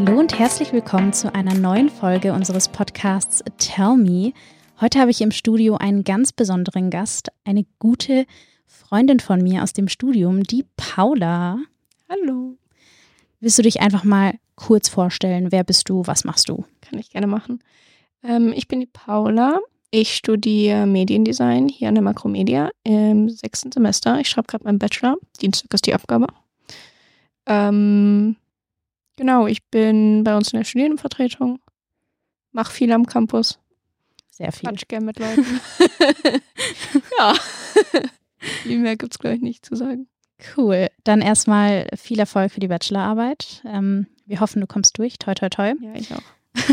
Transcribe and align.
Hallo 0.00 0.20
und 0.20 0.38
herzlich 0.38 0.72
willkommen 0.72 1.12
zu 1.12 1.34
einer 1.34 1.54
neuen 1.54 1.88
Folge 1.88 2.32
unseres 2.32 2.68
Podcasts 2.68 3.42
Tell 3.58 3.96
Me. 3.96 4.32
Heute 4.80 5.00
habe 5.00 5.10
ich 5.10 5.20
im 5.20 5.32
Studio 5.32 5.74
einen 5.74 6.04
ganz 6.04 6.32
besonderen 6.32 6.88
Gast, 6.88 7.32
eine 7.44 7.66
gute 7.80 8.24
Freundin 8.64 9.18
von 9.18 9.42
mir 9.42 9.64
aus 9.64 9.72
dem 9.72 9.88
Studium, 9.88 10.44
die 10.44 10.64
Paula. 10.76 11.58
Hallo. 12.08 12.56
Willst 13.40 13.58
du 13.58 13.62
dich 13.62 13.80
einfach 13.80 14.04
mal 14.04 14.34
kurz 14.54 14.88
vorstellen? 14.88 15.50
Wer 15.50 15.64
bist 15.64 15.88
du? 15.88 16.06
Was 16.06 16.22
machst 16.22 16.48
du? 16.48 16.64
Kann 16.80 17.00
ich 17.00 17.10
gerne 17.10 17.26
machen. 17.26 17.58
Ähm, 18.22 18.52
ich 18.54 18.68
bin 18.68 18.78
die 18.78 18.86
Paula. 18.86 19.58
Ich 19.90 20.14
studiere 20.14 20.86
Mediendesign 20.86 21.66
hier 21.66 21.88
an 21.88 21.96
der 21.96 22.04
Makromedia 22.04 22.70
im 22.84 23.28
sechsten 23.28 23.72
Semester. 23.72 24.20
Ich 24.20 24.28
schreibe 24.28 24.46
gerade 24.46 24.62
meinen 24.62 24.78
Bachelor. 24.78 25.16
Dienstag 25.42 25.74
ist 25.74 25.86
die 25.86 25.94
Abgabe. 25.94 26.28
Ähm, 27.46 28.36
genau, 29.18 29.46
ich 29.46 29.62
bin 29.64 30.24
bei 30.24 30.34
uns 30.34 30.52
in 30.52 30.58
der 30.58 30.64
Studierendenvertretung. 30.64 31.58
Mache 32.52 32.72
viel 32.72 32.90
am 32.92 33.04
Campus. 33.04 33.58
Sehr 34.30 34.52
viel. 34.52 34.70
Quatsch 34.70 34.88
gern 34.88 35.04
mit 35.04 35.18
Leuten. 35.20 35.60
ja. 37.18 37.34
Viel 38.62 38.78
mehr 38.78 38.96
gibt 38.96 39.12
es, 39.12 39.18
glaube 39.18 39.34
ich, 39.34 39.42
nicht 39.42 39.66
zu 39.66 39.74
sagen. 39.74 40.06
Cool. 40.56 40.86
Dann 41.02 41.20
erstmal 41.20 41.88
viel 41.96 42.20
Erfolg 42.20 42.52
für 42.52 42.60
die 42.60 42.68
Bachelorarbeit. 42.68 43.62
Ähm, 43.66 44.06
wir 44.26 44.38
hoffen, 44.40 44.60
du 44.60 44.68
kommst 44.68 44.96
durch. 44.96 45.18
Toi, 45.18 45.34
toi, 45.34 45.48
toi. 45.48 45.74
Ja, 45.80 45.94
ich 45.94 46.14
auch. 46.14 46.22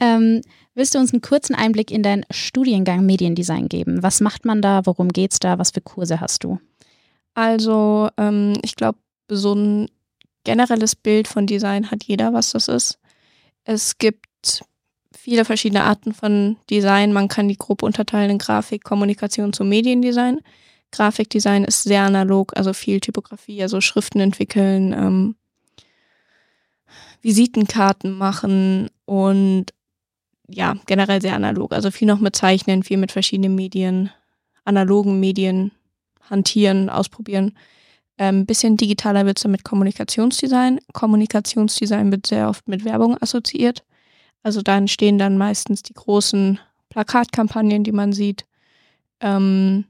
ähm, 0.00 0.42
willst 0.74 0.94
du 0.94 0.98
uns 0.98 1.14
einen 1.14 1.22
kurzen 1.22 1.54
Einblick 1.54 1.90
in 1.90 2.02
deinen 2.02 2.26
Studiengang 2.30 3.06
Mediendesign 3.06 3.70
geben? 3.70 4.02
Was 4.02 4.20
macht 4.20 4.44
man 4.44 4.60
da? 4.60 4.84
Worum 4.84 5.08
geht's 5.08 5.38
da? 5.38 5.58
Was 5.58 5.70
für 5.70 5.80
Kurse 5.80 6.20
hast 6.20 6.44
du? 6.44 6.60
Also, 7.32 8.10
ähm, 8.18 8.58
ich 8.62 8.76
glaube, 8.76 8.98
so 9.28 9.54
ein 9.54 9.88
generelles 10.44 10.96
Bild 10.96 11.28
von 11.28 11.46
Design 11.46 11.90
hat 11.90 12.04
jeder, 12.04 12.32
was 12.32 12.52
das 12.52 12.68
ist. 12.68 12.98
Es 13.64 13.98
gibt 13.98 14.64
viele 15.16 15.44
verschiedene 15.44 15.84
Arten 15.84 16.14
von 16.14 16.56
Design. 16.68 17.12
Man 17.12 17.28
kann 17.28 17.48
die 17.48 17.56
grob 17.56 17.82
unterteilen 17.82 18.30
in 18.30 18.38
Grafik, 18.38 18.82
Kommunikation 18.82 19.52
zum 19.52 19.68
Mediendesign. 19.68 20.40
Grafikdesign 20.90 21.64
ist 21.64 21.84
sehr 21.84 22.02
analog, 22.02 22.56
also 22.56 22.72
viel 22.72 23.00
Typografie, 23.00 23.62
also 23.62 23.80
Schriften 23.80 24.20
entwickeln, 24.20 24.92
ähm, 24.92 25.36
Visitenkarten 27.22 28.12
machen 28.12 28.90
und 29.06 29.66
ja, 30.48 30.76
generell 30.86 31.22
sehr 31.22 31.34
analog. 31.34 31.72
Also 31.72 31.90
viel 31.90 32.08
noch 32.08 32.20
mit 32.20 32.36
Zeichnen, 32.36 32.82
viel 32.82 32.98
mit 32.98 33.12
verschiedenen 33.12 33.54
Medien, 33.54 34.10
analogen 34.64 35.18
Medien 35.18 35.72
hantieren, 36.28 36.90
ausprobieren. 36.90 37.56
Ein 38.18 38.34
ähm, 38.34 38.46
bisschen 38.46 38.76
digitaler 38.76 39.26
wird 39.26 39.38
es 39.38 39.42
dann 39.42 39.52
mit 39.52 39.64
Kommunikationsdesign. 39.64 40.80
Kommunikationsdesign 40.92 42.12
wird 42.12 42.26
sehr 42.26 42.48
oft 42.48 42.68
mit 42.68 42.84
Werbung 42.84 43.16
assoziiert. 43.20 43.84
Also 44.42 44.62
da 44.62 44.76
entstehen 44.76 45.18
dann 45.18 45.38
meistens 45.38 45.82
die 45.82 45.94
großen 45.94 46.58
Plakatkampagnen, 46.90 47.84
die 47.84 47.92
man 47.92 48.12
sieht. 48.12 48.44
Ähm, 49.20 49.86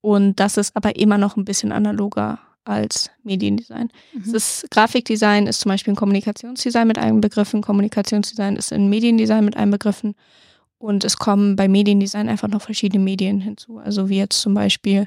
und 0.00 0.38
das 0.38 0.58
ist 0.58 0.76
aber 0.76 0.96
immer 0.96 1.18
noch 1.18 1.36
ein 1.36 1.44
bisschen 1.44 1.72
analoger 1.72 2.38
als 2.64 3.10
Mediendesign. 3.22 3.90
Mhm. 4.12 4.34
Ist, 4.34 4.70
Grafikdesign 4.70 5.46
ist 5.46 5.60
zum 5.60 5.70
Beispiel 5.70 5.92
ein 5.92 5.96
Kommunikationsdesign 5.96 6.86
mit 6.86 6.98
einbegriffen, 6.98 7.62
Kommunikationsdesign 7.62 8.56
ist 8.56 8.72
in 8.72 8.88
Mediendesign 8.88 9.44
mit 9.44 9.56
einbegriffen 9.56 10.14
und 10.78 11.04
es 11.04 11.16
kommen 11.16 11.56
bei 11.56 11.68
Mediendesign 11.68 12.28
einfach 12.28 12.48
noch 12.48 12.62
verschiedene 12.62 13.02
Medien 13.02 13.40
hinzu. 13.40 13.78
Also 13.78 14.08
wie 14.08 14.18
jetzt 14.18 14.40
zum 14.40 14.54
Beispiel 14.54 15.06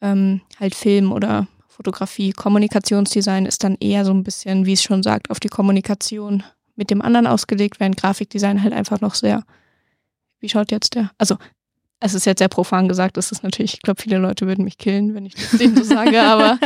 ähm, 0.00 0.40
halt 0.58 0.74
Film 0.74 1.12
oder 1.12 1.46
Fotografie. 1.68 2.32
Kommunikationsdesign 2.32 3.46
ist 3.46 3.64
dann 3.64 3.76
eher 3.80 4.04
so 4.04 4.12
ein 4.12 4.22
bisschen, 4.22 4.66
wie 4.66 4.74
es 4.74 4.82
schon 4.82 5.02
sagt, 5.02 5.30
auf 5.30 5.40
die 5.40 5.48
Kommunikation 5.48 6.42
mit 6.76 6.90
dem 6.90 7.02
anderen 7.02 7.26
ausgelegt, 7.26 7.80
während 7.80 7.96
Grafikdesign 7.96 8.62
halt 8.62 8.72
einfach 8.72 9.00
noch 9.00 9.14
sehr, 9.14 9.44
wie 10.40 10.48
schaut 10.48 10.70
jetzt 10.70 10.94
der? 10.94 11.10
Also 11.18 11.36
es 12.00 12.14
ist 12.14 12.24
jetzt 12.24 12.38
sehr 12.38 12.48
profan 12.48 12.88
gesagt, 12.88 13.16
das 13.16 13.30
ist 13.30 13.42
natürlich, 13.42 13.74
ich 13.74 13.82
glaube, 13.82 14.00
viele 14.00 14.18
Leute 14.18 14.46
würden 14.46 14.64
mich 14.64 14.78
killen, 14.78 15.14
wenn 15.14 15.26
ich 15.26 15.34
das 15.34 15.50
denen 15.50 15.76
so 15.76 15.84
sage, 15.84 16.20
aber 16.22 16.58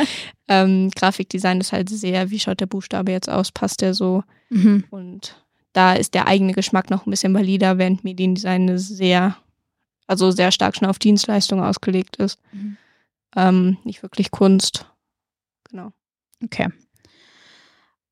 ähm, 0.48 0.90
Grafikdesign 0.94 1.60
ist 1.60 1.72
halt 1.72 1.88
sehr, 1.90 2.30
wie 2.30 2.38
schaut 2.38 2.60
der 2.60 2.66
Buchstabe 2.66 3.12
jetzt 3.12 3.28
aus, 3.28 3.50
passt 3.50 3.80
der 3.80 3.94
so? 3.94 4.22
Mhm. 4.50 4.84
Und 4.90 5.44
da 5.72 5.94
ist 5.94 6.14
der 6.14 6.28
eigene 6.28 6.52
Geschmack 6.52 6.90
noch 6.90 7.06
ein 7.06 7.10
bisschen 7.10 7.34
valider, 7.34 7.78
während 7.78 8.04
Mediendesign 8.04 8.78
sehr, 8.78 9.36
also 10.06 10.30
sehr 10.30 10.52
stark 10.52 10.76
schon 10.76 10.88
auf 10.88 11.00
Dienstleistung 11.00 11.62
ausgelegt 11.62 12.16
ist. 12.16 12.38
Mhm. 12.52 12.76
Ähm, 13.36 13.78
nicht 13.84 14.02
wirklich 14.02 14.30
Kunst. 14.30 14.86
Genau. 15.70 15.92
Okay. 16.42 16.68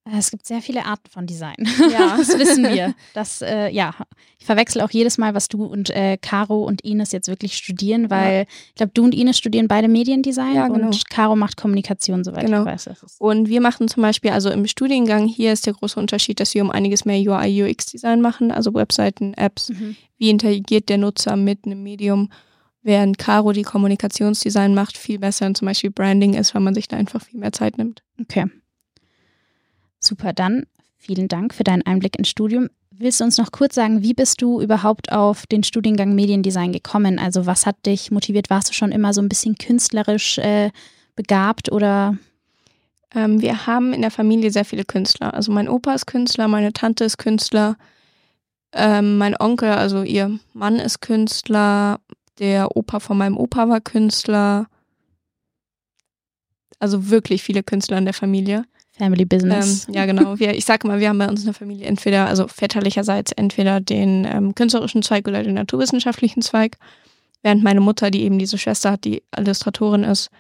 Äh, 0.05 0.19
es 0.19 0.31
gibt 0.31 0.47
sehr 0.47 0.61
viele 0.61 0.85
Arten 0.85 1.09
von 1.09 1.27
Design. 1.27 1.57
Ja, 1.93 2.17
das 2.19 2.39
wissen 2.39 2.65
wir. 2.65 2.95
Das, 3.15 3.43
äh, 3.43 3.69
ja, 3.69 3.95
ich 4.39 4.47
verwechsel 4.47 4.81
auch 4.81 4.91
jedes 4.91 5.19
Mal, 5.19 5.35
was 5.35 5.49
du 5.49 5.65
und 5.65 5.91
äh, 5.91 6.17
Caro 6.17 6.65
und 6.65 6.83
Ines 6.83 7.13
jetzt 7.13 7.29
wirklich 7.29 7.57
studieren, 7.57 8.09
weil 8.11 8.35
ja. 8.35 8.45
ich 8.69 8.75
glaube, 8.75 8.93
du 8.95 9.05
und 9.05 9.15
Ines 9.15 9.37
studieren 9.37 9.69
beide 9.69 9.87
Mediendesign 9.87 10.55
ja, 10.55 10.69
genau. 10.69 10.87
und 10.87 11.11
Caro 11.11 11.37
macht 11.37 11.59
Kommunikation, 11.59 12.25
soweit 12.25 12.47
genau. 12.47 12.61
ich 12.61 12.67
weiß. 12.67 13.19
Und 13.19 13.49
wir 13.49 13.61
machen 13.61 13.89
zum 13.89 14.03
Beispiel, 14.03 14.31
also 14.31 14.51
im 14.51 14.67
Studiengang 14.67 15.27
hier 15.27 15.53
ist 15.53 15.67
der 15.67 15.75
große 15.75 16.01
Unterschied, 16.01 16.41
dass 16.41 16.55
wir 16.55 16.63
um 16.63 16.71
einiges 16.71 17.05
mehr 17.05 17.19
UI, 17.19 17.63
UX-Design 17.65 18.21
machen, 18.23 18.51
also 18.51 18.73
Webseiten, 18.73 19.35
Apps. 19.35 19.69
Mhm. 19.69 19.97
Wie 20.17 20.31
interagiert 20.31 20.89
der 20.89 20.99
Nutzer 20.99 21.37
mit 21.37 21.67
einem 21.67 21.83
Medium? 21.83 22.31
Während 22.83 23.19
Caro 23.19 23.53
die 23.53 23.63
Kommunikationsdesign 23.63 24.75
macht, 24.75 24.97
viel 24.97 25.19
besser 25.19 25.47
in 25.47 25.55
zum 25.55 25.67
Beispiel 25.67 25.91
Branding 25.91 26.35
ist, 26.35 26.55
weil 26.55 26.63
man 26.63 26.75
sich 26.75 26.89
da 26.89 26.97
einfach 26.97 27.23
viel 27.23 27.39
mehr 27.39 27.53
Zeit 27.53 27.79
nimmt. 27.79 28.03
Okay. 28.21 28.47
Super, 30.01 30.33
dann 30.33 30.67
vielen 30.97 31.29
Dank 31.29 31.55
für 31.55 31.65
deinen 31.65 31.83
Einblick 31.83 32.19
ins 32.19 32.29
Studium. 32.29 32.69
Willst 32.91 33.21
du 33.21 33.25
uns 33.25 33.39
noch 33.39 33.53
kurz 33.53 33.75
sagen, 33.75 34.03
wie 34.03 34.15
bist 34.15 34.43
du 34.43 34.61
überhaupt 34.61 35.13
auf 35.13 35.47
den 35.47 35.63
Studiengang 35.63 36.15
Mediendesign 36.15 36.73
gekommen? 36.73 37.19
Also 37.19 37.47
was 37.47 37.67
hat 37.67 37.87
dich 37.87 38.11
motiviert? 38.11 38.51
Warst 38.51 38.69
du 38.69 38.75
schon 38.75 38.93
immer 38.93 39.13
so 39.13 39.23
ein 39.23 39.29
bisschen 39.29 39.57
künstlerisch 39.57 40.39
äh, 40.39 40.71
begabt 41.15 41.71
oder? 41.71 42.17
Ähm, 43.15 43.41
wir 43.41 43.67
haben 43.67 43.93
in 43.93 44.03
der 44.03 44.11
Familie 44.11 44.51
sehr 44.51 44.65
viele 44.65 44.85
Künstler. 44.85 45.35
Also 45.35 45.53
mein 45.53 45.69
Opa 45.69 45.95
ist 45.95 46.07
Künstler, 46.07 46.49
meine 46.49 46.73
Tante 46.73 47.05
ist 47.05 47.19
Künstler, 47.19 47.77
ähm, 48.73 49.19
mein 49.19 49.37
Onkel, 49.39 49.71
also 49.71 50.03
ihr 50.03 50.39
Mann 50.55 50.77
ist 50.77 51.01
Künstler, 51.01 52.01
der 52.39 52.77
Opa 52.77 53.01
von 53.01 53.19
meinem 53.19 53.37
Opa 53.37 53.69
war 53.69 53.81
Künstler. 53.81 54.67
Also 56.79 57.11
wirklich 57.11 57.43
viele 57.43 57.63
Künstler 57.63 57.99
in 57.99 58.05
der 58.05 58.15
Familie. 58.15 58.65
Family 58.93 59.25
Business. 59.25 59.89
Ähm, 59.89 59.95
ja, 59.95 60.07
genau. 60.07 60.39
Wir, 60.39 60.55
ich 60.55 60.65
sage 60.65 60.87
mal, 60.87 61.01
wir 61.01 61.09
haben 61.09 61.19
bei 61.19 61.29
uns 61.29 61.41
in 61.41 61.47
der 61.47 61.55
Familie 61.55 61.87
entweder, 61.87 62.27
also 62.27 62.47
väterlicherseits 62.47 63.33
entweder 63.33 63.81
den 63.81 64.27
ähm, 64.27 64.55
künstlerischen 64.55 65.03
Zweig 65.03 65.27
oder 65.27 65.43
den 65.43 65.55
naturwissenschaftlichen 65.55 66.43
Zweig. 66.43 66.77
Während 67.43 67.65
meine 67.65 67.81
Mutter, 67.81 68.11
die 68.11 68.23
eben 68.23 68.39
diese 68.39 68.59
Schwester 68.59 68.93
hat, 68.93 69.05
die 69.05 69.23
Illustratorin 69.37 70.05
ist, 70.05 70.31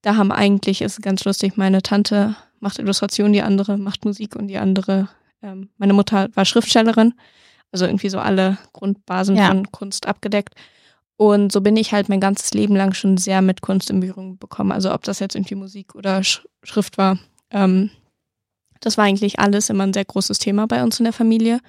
da 0.00 0.16
haben 0.16 0.32
eigentlich, 0.32 0.82
ist 0.82 1.02
ganz 1.02 1.24
lustig, 1.24 1.56
meine 1.56 1.82
Tante 1.82 2.34
macht 2.58 2.78
Illustration, 2.78 3.32
die 3.32 3.42
andere 3.42 3.78
macht 3.78 4.04
Musik 4.04 4.34
und 4.36 4.48
die 4.48 4.58
andere, 4.58 5.08
ähm, 5.42 5.68
meine 5.76 5.92
Mutter 5.92 6.28
war 6.34 6.44
Schriftstellerin. 6.44 7.14
Also 7.70 7.86
irgendwie 7.86 8.08
so 8.08 8.18
alle 8.18 8.58
Grundbasen 8.72 9.36
ja. 9.36 9.48
von 9.48 9.70
Kunst 9.70 10.06
abgedeckt. 10.06 10.54
Und 11.22 11.52
so 11.52 11.60
bin 11.60 11.76
ich 11.76 11.92
halt 11.92 12.08
mein 12.08 12.18
ganzes 12.18 12.52
Leben 12.52 12.74
lang 12.74 12.94
schon 12.94 13.16
sehr 13.16 13.42
mit 13.42 13.60
Kunst 13.60 13.90
in 13.90 14.00
Berührung 14.00 14.38
bekommen. 14.38 14.72
Also 14.72 14.92
ob 14.92 15.04
das 15.04 15.20
jetzt 15.20 15.36
irgendwie 15.36 15.54
Musik 15.54 15.94
oder 15.94 16.24
Sch 16.24 16.44
Schrift 16.64 16.98
war. 16.98 17.16
Ähm, 17.52 17.90
das 18.80 18.98
war 18.98 19.04
eigentlich 19.04 19.38
alles 19.38 19.70
immer 19.70 19.84
ein 19.84 19.92
sehr 19.92 20.04
großes 20.04 20.40
Thema 20.40 20.66
bei 20.66 20.82
uns 20.82 20.98
in 20.98 21.04
der 21.04 21.12
Familie. 21.12 21.60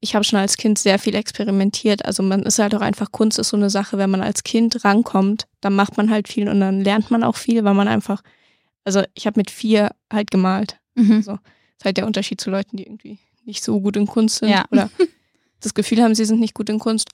Ich 0.00 0.14
habe 0.14 0.22
schon 0.22 0.38
als 0.38 0.58
Kind 0.58 0.78
sehr 0.78 0.98
viel 0.98 1.14
experimentiert. 1.14 2.04
Also 2.04 2.22
man 2.22 2.42
ist 2.42 2.58
halt 2.58 2.74
auch 2.74 2.82
einfach, 2.82 3.10
Kunst 3.10 3.38
ist 3.38 3.48
so 3.48 3.56
eine 3.56 3.70
Sache, 3.70 3.96
wenn 3.96 4.10
man 4.10 4.20
als 4.20 4.42
Kind 4.42 4.84
rankommt, 4.84 5.46
dann 5.62 5.74
macht 5.74 5.96
man 5.96 6.10
halt 6.10 6.28
viel 6.28 6.50
und 6.50 6.60
dann 6.60 6.82
lernt 6.82 7.10
man 7.10 7.24
auch 7.24 7.36
viel, 7.36 7.64
weil 7.64 7.72
man 7.72 7.88
einfach, 7.88 8.20
also 8.84 9.02
ich 9.14 9.26
habe 9.26 9.40
mit 9.40 9.50
vier 9.50 9.92
halt 10.12 10.30
gemalt. 10.30 10.78
Mhm. 10.94 11.22
So, 11.22 11.32
das 11.32 11.40
ist 11.78 11.84
halt 11.86 11.96
der 11.96 12.06
Unterschied 12.06 12.38
zu 12.38 12.50
Leuten, 12.50 12.76
die 12.76 12.82
irgendwie 12.82 13.18
nicht 13.46 13.64
so 13.64 13.80
gut 13.80 13.96
in 13.96 14.06
Kunst 14.06 14.40
sind 14.40 14.50
ja. 14.50 14.66
oder 14.70 14.90
das 15.62 15.72
Gefühl 15.72 16.02
haben, 16.02 16.14
sie 16.14 16.26
sind 16.26 16.38
nicht 16.38 16.52
gut 16.52 16.68
in 16.68 16.78
Kunst. 16.78 17.08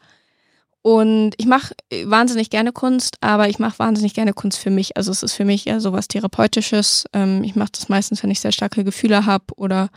Und 0.82 1.34
ich 1.36 1.46
mache 1.46 1.74
wahnsinnig 2.04 2.48
gerne 2.48 2.72
Kunst, 2.72 3.18
aber 3.20 3.48
ich 3.48 3.58
mache 3.58 3.78
wahnsinnig 3.78 4.14
gerne 4.14 4.32
Kunst 4.32 4.58
für 4.58 4.70
mich. 4.70 4.96
Also 4.96 5.10
es 5.10 5.22
ist 5.22 5.34
für 5.34 5.44
mich 5.44 5.66
eher 5.66 5.80
so 5.80 5.92
was 5.92 6.08
Therapeutisches. 6.08 7.04
Ähm, 7.12 7.44
ich 7.44 7.54
mache 7.54 7.72
das 7.72 7.88
meistens, 7.88 8.22
wenn 8.22 8.30
ich 8.30 8.40
sehr 8.40 8.52
starke 8.52 8.82
Gefühle 8.82 9.26
habe 9.26 9.44
oder 9.56 9.90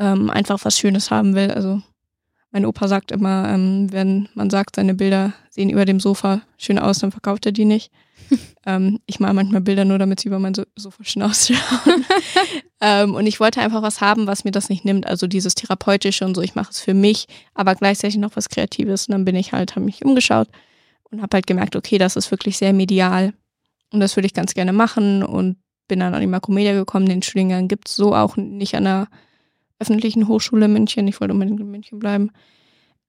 ähm, 0.00 0.30
einfach 0.30 0.64
was 0.64 0.78
Schönes 0.78 1.10
haben 1.12 1.36
will. 1.36 1.52
Also 1.52 1.80
mein 2.50 2.66
Opa 2.66 2.88
sagt 2.88 3.12
immer, 3.12 3.48
ähm, 3.48 3.92
wenn 3.92 4.28
man 4.34 4.50
sagt, 4.50 4.76
seine 4.76 4.94
Bilder 4.94 5.32
sehen 5.50 5.70
über 5.70 5.84
dem 5.84 6.00
Sofa 6.00 6.42
schön 6.58 6.78
aus, 6.78 6.98
dann 6.98 7.12
verkauft 7.12 7.46
er 7.46 7.52
die 7.52 7.64
nicht. 7.64 7.92
ähm, 8.64 9.00
ich 9.06 9.18
mache 9.18 9.34
manchmal 9.34 9.60
Bilder 9.60 9.84
nur, 9.84 9.98
damit 9.98 10.20
sie 10.20 10.28
über 10.28 10.38
mein 10.38 10.54
Sofa 10.54 11.04
schön 11.04 11.22
ausschauen. 11.22 12.04
ähm, 12.80 13.14
und 13.14 13.26
ich 13.26 13.40
wollte 13.40 13.60
einfach 13.60 13.82
was 13.82 14.00
haben, 14.00 14.26
was 14.26 14.44
mir 14.44 14.52
das 14.52 14.68
nicht 14.68 14.84
nimmt. 14.84 15.06
Also 15.06 15.26
dieses 15.26 15.54
Therapeutische 15.54 16.24
und 16.24 16.34
so. 16.34 16.42
Ich 16.42 16.54
mache 16.54 16.70
es 16.70 16.80
für 16.80 16.94
mich, 16.94 17.26
aber 17.54 17.74
gleichzeitig 17.74 18.18
noch 18.18 18.36
was 18.36 18.48
Kreatives. 18.48 19.08
Und 19.08 19.12
dann 19.12 19.24
bin 19.24 19.36
ich 19.36 19.52
halt, 19.52 19.74
habe 19.74 19.84
mich 19.84 20.04
umgeschaut 20.04 20.48
und 21.10 21.22
habe 21.22 21.36
halt 21.36 21.46
gemerkt, 21.46 21.76
okay, 21.76 21.98
das 21.98 22.16
ist 22.16 22.30
wirklich 22.30 22.56
sehr 22.56 22.72
medial. 22.72 23.34
Und 23.92 24.00
das 24.00 24.16
würde 24.16 24.26
ich 24.26 24.34
ganz 24.34 24.54
gerne 24.54 24.72
machen 24.72 25.22
und 25.22 25.56
bin 25.88 26.00
dann 26.00 26.14
an 26.14 26.20
die 26.20 26.26
Makromedia 26.26 26.72
gekommen. 26.72 27.06
Den 27.06 27.22
Studiengang 27.22 27.68
gibt 27.68 27.88
es 27.88 27.96
so 27.96 28.14
auch 28.14 28.36
nicht 28.36 28.74
an 28.76 28.84
der 28.84 29.08
öffentlichen 29.78 30.28
Hochschule 30.28 30.68
München. 30.68 31.08
Ich 31.08 31.20
wollte 31.20 31.34
unbedingt 31.34 31.60
in 31.60 31.70
München 31.70 31.98
bleiben. 31.98 32.30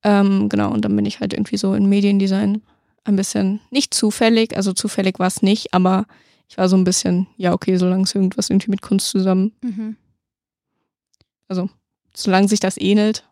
Ähm, 0.03 0.49
genau, 0.49 0.73
und 0.73 0.83
dann 0.83 0.95
bin 0.95 1.05
ich 1.05 1.19
halt 1.19 1.33
irgendwie 1.33 1.57
so 1.57 1.75
in 1.75 1.87
Mediendesign 1.87 2.61
ein 3.03 3.15
bisschen 3.15 3.59
nicht 3.69 3.93
zufällig, 3.93 4.55
also 4.55 4.73
zufällig 4.73 5.19
war 5.19 5.27
es 5.27 5.41
nicht, 5.41 5.73
aber 5.73 6.05
ich 6.47 6.57
war 6.57 6.69
so 6.69 6.77
ein 6.77 6.83
bisschen, 6.83 7.27
ja, 7.37 7.53
okay, 7.53 7.77
solange 7.77 8.03
es 8.03 8.15
irgendwas 8.15 8.49
irgendwie 8.49 8.71
mit 8.71 8.81
Kunst 8.81 9.09
zusammen. 9.09 9.53
Mhm. 9.61 9.97
Also, 11.47 11.69
solange 12.15 12.47
sich 12.47 12.59
das 12.59 12.77
ähnelt, 12.77 13.27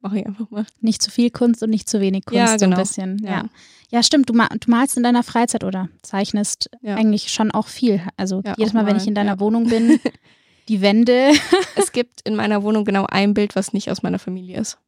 mache 0.00 0.18
ich 0.18 0.26
einfach 0.26 0.50
mal. 0.50 0.66
Nicht 0.80 1.02
zu 1.02 1.10
viel 1.10 1.30
Kunst 1.30 1.62
und 1.62 1.70
nicht 1.70 1.88
zu 1.88 2.00
wenig 2.00 2.26
Kunst, 2.26 2.38
ja, 2.38 2.56
genau. 2.56 2.58
so 2.58 2.80
ein 2.80 2.82
bisschen. 2.82 3.18
Ja, 3.24 3.30
ja. 3.30 3.44
ja 3.90 4.02
stimmt. 4.02 4.28
Du, 4.28 4.34
du, 4.34 4.70
malst 4.70 4.96
in 4.96 5.02
deiner 5.02 5.22
Freizeit 5.22 5.64
oder 5.64 5.88
zeichnest 6.02 6.70
ja. 6.82 6.96
eigentlich 6.96 7.32
schon 7.32 7.50
auch 7.50 7.68
viel. 7.68 8.02
Also 8.16 8.42
jedes 8.56 8.72
Mal, 8.72 8.82
mal, 8.82 8.90
wenn 8.90 8.96
ich 8.96 9.06
in 9.06 9.14
deiner 9.14 9.40
Wohnung 9.40 9.68
bin, 9.68 10.00
die 10.68 10.80
Wände. 10.80 11.32
es 11.76 11.92
gibt 11.92 12.20
in 12.26 12.36
meiner 12.36 12.62
Wohnung 12.62 12.84
genau 12.84 13.06
ein 13.06 13.34
Bild, 13.34 13.56
was 13.56 13.72
nicht 13.72 13.90
aus 13.90 14.02
meiner 14.02 14.18
Familie 14.18 14.58
ist. 14.58 14.78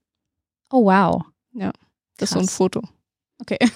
Oh, 0.70 0.84
wow. 0.84 1.25
Ja, 1.52 1.73
das 2.19 2.31
Krass. 2.31 2.31
ist 2.31 2.32
so 2.32 2.38
ein 2.38 2.49
Foto. 2.49 2.82
Okay. 3.38 3.58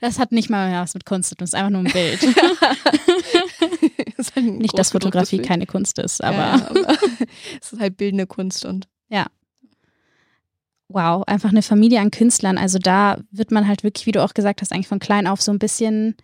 das 0.00 0.18
hat 0.18 0.32
nicht 0.32 0.50
mal 0.50 0.72
was 0.82 0.94
mit 0.94 1.06
Kunst 1.06 1.28
zu 1.30 1.34
tun, 1.36 1.44
das 1.44 1.50
ist 1.50 1.54
einfach 1.54 1.70
nur 1.70 1.82
ein 1.82 1.92
Bild. 1.92 2.22
das 4.16 4.34
halt 4.34 4.46
nicht, 4.46 4.78
dass 4.78 4.92
Fotografie 4.92 5.38
keine 5.38 5.66
Kunst 5.66 5.98
ist, 5.98 6.22
aber. 6.22 6.36
Ja, 6.36 6.70
aber 6.70 6.88
es 7.60 7.72
ist 7.72 7.80
halt 7.80 7.96
bildende 7.96 8.26
Kunst 8.26 8.64
und. 8.64 8.88
Ja. 9.08 9.26
Wow, 10.88 11.22
einfach 11.26 11.50
eine 11.50 11.62
Familie 11.62 12.00
an 12.00 12.10
Künstlern. 12.10 12.58
Also 12.58 12.78
da 12.78 13.18
wird 13.30 13.52
man 13.52 13.68
halt 13.68 13.84
wirklich, 13.84 14.06
wie 14.06 14.12
du 14.12 14.24
auch 14.24 14.34
gesagt 14.34 14.60
hast, 14.60 14.72
eigentlich 14.72 14.88
von 14.88 14.98
klein 14.98 15.28
auf 15.28 15.40
so 15.40 15.52
ein 15.52 15.60
bisschen 15.60 16.16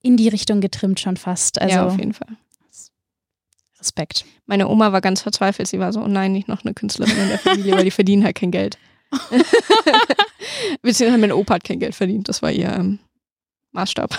in 0.00 0.16
die 0.16 0.28
Richtung 0.28 0.60
getrimmt 0.62 0.98
schon 0.98 1.18
fast. 1.18 1.60
Also, 1.60 1.74
ja, 1.74 1.86
auf 1.86 1.98
jeden 1.98 2.14
Fall. 2.14 2.36
Respekt. 3.78 4.24
Meine 4.46 4.68
Oma 4.68 4.92
war 4.92 5.02
ganz 5.02 5.20
verzweifelt. 5.20 5.68
Sie 5.68 5.78
war 5.78 5.92
so, 5.92 6.00
oh 6.00 6.08
nein, 6.08 6.32
nicht 6.32 6.48
noch 6.48 6.64
eine 6.64 6.74
Künstlerin 6.74 7.16
in 7.16 7.28
der 7.28 7.38
Familie, 7.38 7.76
weil 7.76 7.84
die 7.84 7.90
verdienen 7.90 8.24
halt 8.24 8.36
kein 8.36 8.50
Geld. 8.50 8.78
Beziehungsweise 10.82 11.18
mein 11.18 11.32
Opa 11.32 11.54
hat 11.54 11.64
kein 11.64 11.80
Geld 11.80 11.94
verdient. 11.94 12.28
Das 12.28 12.42
war 12.42 12.52
ihr 12.52 12.72
ähm, 12.72 12.98
Maßstab. 13.72 14.18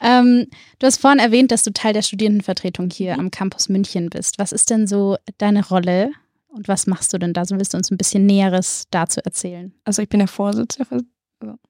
ähm, 0.00 0.46
du 0.78 0.86
hast 0.86 1.00
vorhin 1.00 1.18
erwähnt, 1.18 1.50
dass 1.50 1.62
du 1.62 1.72
Teil 1.72 1.92
der 1.92 2.02
Studierendenvertretung 2.02 2.90
hier 2.90 3.18
am 3.18 3.30
Campus 3.30 3.68
München 3.68 4.10
bist. 4.10 4.38
Was 4.38 4.52
ist 4.52 4.70
denn 4.70 4.86
so 4.86 5.16
deine 5.38 5.66
Rolle 5.66 6.10
und 6.48 6.68
was 6.68 6.86
machst 6.86 7.12
du 7.12 7.18
denn 7.18 7.32
da? 7.32 7.44
So 7.44 7.56
willst 7.56 7.74
du 7.74 7.78
uns 7.78 7.90
ein 7.90 7.98
bisschen 7.98 8.26
Näheres 8.26 8.84
dazu 8.90 9.20
erzählen? 9.24 9.72
Also 9.84 10.02
ich 10.02 10.08
bin 10.08 10.18
der 10.18 10.28
Vorsitzende, 10.28 10.90
also 10.90 11.04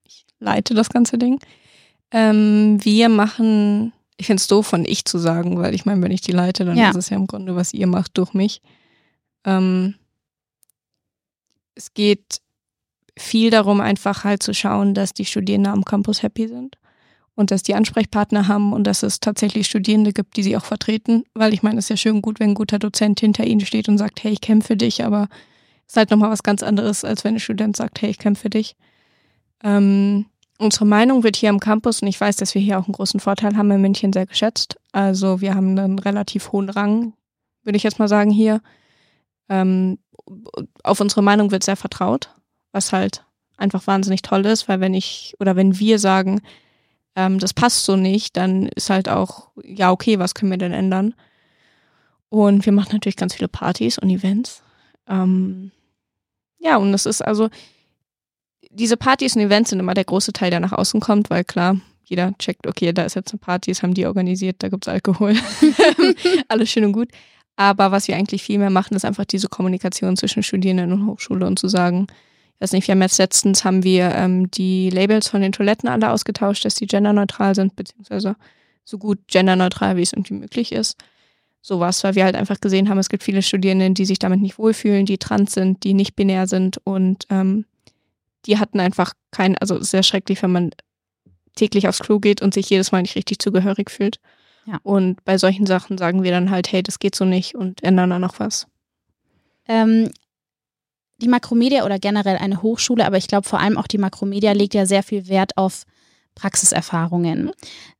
ich 0.04 0.26
leite 0.38 0.74
das 0.74 0.88
ganze 0.90 1.18
Ding. 1.18 1.38
Ähm, 2.10 2.78
wir 2.82 3.08
machen, 3.08 3.92
ich 4.16 4.26
finde 4.26 4.40
es 4.40 4.48
doof 4.48 4.66
von 4.66 4.84
ich 4.84 5.04
zu 5.04 5.18
sagen, 5.18 5.58
weil 5.58 5.74
ich 5.74 5.84
meine, 5.84 6.02
wenn 6.02 6.10
ich 6.10 6.22
die 6.22 6.32
leite, 6.32 6.64
dann 6.64 6.76
ja. 6.76 6.90
ist 6.90 6.96
es 6.96 7.10
ja 7.10 7.16
im 7.16 7.26
Grunde, 7.26 7.54
was 7.54 7.72
ihr 7.72 7.86
macht 7.86 8.18
durch 8.18 8.34
mich. 8.34 8.62
Ähm, 9.44 9.94
es 11.80 11.94
geht 11.94 12.42
viel 13.16 13.50
darum, 13.50 13.80
einfach 13.80 14.24
halt 14.24 14.42
zu 14.42 14.52
schauen, 14.52 14.92
dass 14.94 15.14
die 15.14 15.24
Studierenden 15.24 15.72
am 15.72 15.84
Campus 15.84 16.22
happy 16.22 16.46
sind 16.46 16.76
und 17.34 17.50
dass 17.50 17.62
die 17.62 17.74
Ansprechpartner 17.74 18.48
haben 18.48 18.74
und 18.74 18.84
dass 18.84 19.02
es 19.02 19.18
tatsächlich 19.18 19.66
Studierende 19.66 20.12
gibt, 20.12 20.36
die 20.36 20.42
sie 20.42 20.56
auch 20.58 20.64
vertreten. 20.64 21.24
Weil 21.32 21.54
ich 21.54 21.62
meine, 21.62 21.78
es 21.78 21.86
ist 21.86 21.90
ja 21.90 21.96
schön 21.96 22.20
gut, 22.20 22.38
wenn 22.38 22.50
ein 22.50 22.54
guter 22.54 22.78
Dozent 22.78 23.20
hinter 23.20 23.44
ihnen 23.44 23.64
steht 23.64 23.88
und 23.88 23.96
sagt, 23.96 24.22
hey, 24.22 24.32
ich 24.32 24.42
kämpfe 24.42 24.68
für 24.68 24.76
dich, 24.76 25.04
aber 25.04 25.28
es 25.86 25.94
ist 25.94 25.96
halt 25.96 26.10
nochmal 26.10 26.30
was 26.30 26.42
ganz 26.42 26.62
anderes, 26.62 27.02
als 27.02 27.24
wenn 27.24 27.34
ein 27.34 27.40
Student 27.40 27.76
sagt, 27.76 28.02
hey, 28.02 28.10
ich 28.10 28.18
kämpfe 28.18 28.42
für 28.42 28.50
dich. 28.50 28.76
Ähm, 29.64 30.26
unsere 30.58 30.84
Meinung 30.84 31.22
wird 31.22 31.36
hier 31.36 31.48
am 31.48 31.60
Campus, 31.60 32.02
und 32.02 32.08
ich 32.08 32.20
weiß, 32.20 32.36
dass 32.36 32.54
wir 32.54 32.60
hier 32.60 32.78
auch 32.78 32.84
einen 32.84 32.92
großen 32.92 33.20
Vorteil 33.20 33.56
haben 33.56 33.70
in 33.70 33.80
München, 33.80 34.12
sehr 34.12 34.26
geschätzt. 34.26 34.78
Also 34.92 35.40
wir 35.40 35.54
haben 35.54 35.78
einen 35.78 35.98
relativ 35.98 36.52
hohen 36.52 36.68
Rang, 36.68 37.14
würde 37.64 37.78
ich 37.78 37.82
jetzt 37.82 37.98
mal 37.98 38.08
sagen, 38.08 38.30
hier. 38.30 38.60
Ähm, 39.48 39.98
auf 40.82 41.00
unsere 41.00 41.22
Meinung 41.22 41.50
wird 41.50 41.64
sehr 41.64 41.76
vertraut, 41.76 42.30
was 42.72 42.92
halt 42.92 43.24
einfach 43.56 43.86
wahnsinnig 43.86 44.22
toll 44.22 44.46
ist, 44.46 44.68
weil 44.68 44.80
wenn 44.80 44.94
ich 44.94 45.34
oder 45.38 45.56
wenn 45.56 45.78
wir 45.78 45.98
sagen, 45.98 46.40
ähm, 47.16 47.38
das 47.38 47.52
passt 47.52 47.84
so 47.84 47.96
nicht, 47.96 48.36
dann 48.36 48.66
ist 48.66 48.90
halt 48.90 49.08
auch, 49.08 49.48
ja, 49.62 49.90
okay, 49.90 50.18
was 50.18 50.34
können 50.34 50.50
wir 50.50 50.58
denn 50.58 50.72
ändern? 50.72 51.14
Und 52.28 52.64
wir 52.64 52.72
machen 52.72 52.90
natürlich 52.92 53.16
ganz 53.16 53.34
viele 53.34 53.48
Partys 53.48 53.98
und 53.98 54.08
Events. 54.08 54.62
Ähm, 55.08 55.72
ja, 56.58 56.76
und 56.76 56.92
das 56.92 57.06
ist 57.06 57.22
also, 57.22 57.48
diese 58.70 58.96
Partys 58.96 59.34
und 59.34 59.42
Events 59.42 59.70
sind 59.70 59.80
immer 59.80 59.94
der 59.94 60.04
große 60.04 60.32
Teil, 60.32 60.50
der 60.50 60.60
nach 60.60 60.72
außen 60.72 61.00
kommt, 61.00 61.28
weil 61.28 61.44
klar, 61.44 61.76
jeder 62.04 62.36
checkt, 62.38 62.66
okay, 62.66 62.92
da 62.92 63.02
ist 63.02 63.14
jetzt 63.14 63.32
eine 63.32 63.38
Party, 63.38 63.70
das 63.70 63.82
haben 63.82 63.94
die 63.94 64.06
organisiert, 64.06 64.56
da 64.62 64.68
gibt 64.68 64.86
es 64.86 64.92
Alkohol. 64.92 65.34
Alles 66.48 66.70
schön 66.70 66.84
und 66.84 66.92
gut. 66.92 67.08
Aber 67.60 67.92
was 67.92 68.08
wir 68.08 68.16
eigentlich 68.16 68.42
viel 68.42 68.58
mehr 68.58 68.70
machen, 68.70 68.94
ist 68.94 69.04
einfach 69.04 69.26
diese 69.26 69.48
Kommunikation 69.48 70.16
zwischen 70.16 70.42
Studierenden 70.42 70.94
und 70.94 71.06
Hochschule 71.06 71.44
und 71.44 71.58
zu 71.58 71.68
sagen, 71.68 72.06
ich 72.54 72.60
weiß 72.62 72.72
nicht, 72.72 72.88
wir 72.88 72.92
haben 72.92 73.02
jetzt 73.02 73.18
letztens 73.18 73.66
haben 73.66 73.84
wir 73.84 74.14
ähm, 74.14 74.50
die 74.50 74.88
Labels 74.88 75.28
von 75.28 75.42
den 75.42 75.52
Toiletten 75.52 75.86
alle 75.86 76.10
ausgetauscht, 76.10 76.64
dass 76.64 76.76
die 76.76 76.86
genderneutral 76.86 77.54
sind, 77.54 77.76
beziehungsweise 77.76 78.36
so 78.86 78.96
gut 78.96 79.18
genderneutral, 79.28 79.98
wie 79.98 80.02
es 80.02 80.14
irgendwie 80.14 80.32
möglich 80.32 80.72
ist. 80.72 80.96
Sowas, 81.60 82.02
weil 82.02 82.14
wir 82.14 82.24
halt 82.24 82.34
einfach 82.34 82.62
gesehen 82.62 82.88
haben, 82.88 82.96
es 82.96 83.10
gibt 83.10 83.24
viele 83.24 83.42
Studierenden, 83.42 83.92
die 83.92 84.06
sich 84.06 84.18
damit 84.18 84.40
nicht 84.40 84.56
wohlfühlen, 84.56 85.04
die 85.04 85.18
trans 85.18 85.52
sind, 85.52 85.84
die 85.84 85.92
nicht 85.92 86.16
binär 86.16 86.46
sind 86.46 86.78
und 86.84 87.26
ähm, 87.28 87.66
die 88.46 88.56
hatten 88.56 88.80
einfach 88.80 89.12
kein, 89.32 89.58
also 89.58 89.82
sehr 89.82 90.02
schrecklich, 90.02 90.42
wenn 90.42 90.52
man 90.52 90.70
täglich 91.56 91.88
aufs 91.88 92.00
Klo 92.00 92.20
geht 92.20 92.40
und 92.40 92.54
sich 92.54 92.70
jedes 92.70 92.90
Mal 92.90 93.02
nicht 93.02 93.16
richtig 93.16 93.38
zugehörig 93.38 93.90
fühlt. 93.90 94.18
Ja. 94.66 94.78
Und 94.82 95.24
bei 95.24 95.38
solchen 95.38 95.66
Sachen 95.66 95.98
sagen 95.98 96.22
wir 96.22 96.30
dann 96.30 96.50
halt, 96.50 96.70
hey, 96.70 96.82
das 96.82 96.98
geht 96.98 97.14
so 97.14 97.24
nicht 97.24 97.54
und 97.54 97.82
ändern 97.82 98.10
dann 98.10 98.20
noch 98.20 98.38
was. 98.38 98.66
Ähm, 99.66 100.10
die 101.20 101.28
Makromedia 101.28 101.84
oder 101.84 101.98
generell 101.98 102.36
eine 102.36 102.62
Hochschule, 102.62 103.04
aber 103.04 103.16
ich 103.16 103.26
glaube 103.26 103.48
vor 103.48 103.60
allem 103.60 103.76
auch 103.76 103.86
die 103.86 103.98
Makromedia 103.98 104.52
legt 104.52 104.74
ja 104.74 104.86
sehr 104.86 105.02
viel 105.02 105.28
Wert 105.28 105.56
auf 105.56 105.84
Praxiserfahrungen. 106.34 107.50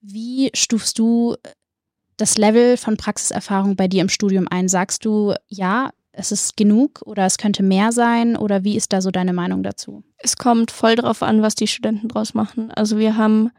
Wie 0.00 0.50
stufst 0.54 0.98
du 0.98 1.36
das 2.16 2.38
Level 2.38 2.76
von 2.76 2.96
Praxiserfahrung 2.96 3.76
bei 3.76 3.88
dir 3.88 4.02
im 4.02 4.08
Studium 4.08 4.46
ein? 4.48 4.68
Sagst 4.68 5.04
du, 5.04 5.34
ja, 5.48 5.90
es 6.12 6.32
ist 6.32 6.56
genug 6.56 7.02
oder 7.04 7.24
es 7.24 7.38
könnte 7.38 7.62
mehr 7.62 7.92
sein 7.92 8.36
oder 8.36 8.64
wie 8.64 8.76
ist 8.76 8.92
da 8.92 9.00
so 9.00 9.10
deine 9.10 9.32
Meinung 9.32 9.62
dazu? 9.62 10.02
Es 10.18 10.36
kommt 10.36 10.70
voll 10.70 10.96
drauf 10.96 11.22
an, 11.22 11.42
was 11.42 11.54
die 11.54 11.66
Studenten 11.66 12.08
draus 12.08 12.35
machen. 12.35 12.70
Also 12.73 12.99
wir 12.99 13.16
haben 13.16 13.50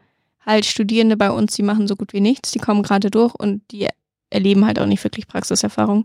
halt 0.44 0.66
Studierende 0.66 1.16
bei 1.16 1.30
uns, 1.30 1.54
die 1.54 1.62
machen 1.62 1.88
so 1.88 1.96
gut 1.96 2.12
wie 2.12 2.20
nichts, 2.20 2.50
die 2.50 2.58
kommen 2.58 2.82
gerade 2.82 3.10
durch 3.10 3.34
und 3.34 3.62
die 3.70 3.88
erleben 4.30 4.66
halt 4.66 4.78
auch 4.78 4.86
nicht 4.86 5.04
wirklich 5.04 5.28
Praxiserfahrung. 5.28 6.04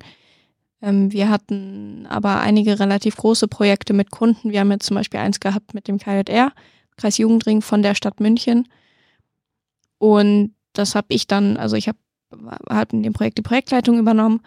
Ähm, 0.81 1.11
wir 1.11 1.29
hatten 1.29 2.05
aber 2.07 2.39
einige 2.39 2.79
relativ 2.79 3.15
große 3.17 3.47
Projekte 3.47 3.93
mit 3.93 4.11
Kunden. 4.11 4.51
Wir 4.51 4.59
haben 4.59 4.71
jetzt 4.71 4.85
zum 4.85 4.95
Beispiel 4.95 5.19
eins 5.19 5.39
gehabt 5.39 5.73
mit 5.73 5.87
dem 5.87 5.97
KJR, 5.97 6.51
Kreis 6.97 7.17
Jugendring 7.17 7.61
von 7.61 7.81
der 7.81 7.95
Stadt 7.95 8.19
München. 8.19 8.67
Und 9.97 10.53
das 10.73 10.93
habe 10.93 11.07
ich 11.09 11.25
dann, 11.25 11.57
also 11.57 11.75
ich 11.75 11.87
habe 11.87 11.97
hab 12.69 12.93
in 12.93 13.01
dem 13.03 13.13
Projekt 13.13 13.37
die 13.39 13.43
Projektleitung 13.43 13.97
übernommen 13.97 14.41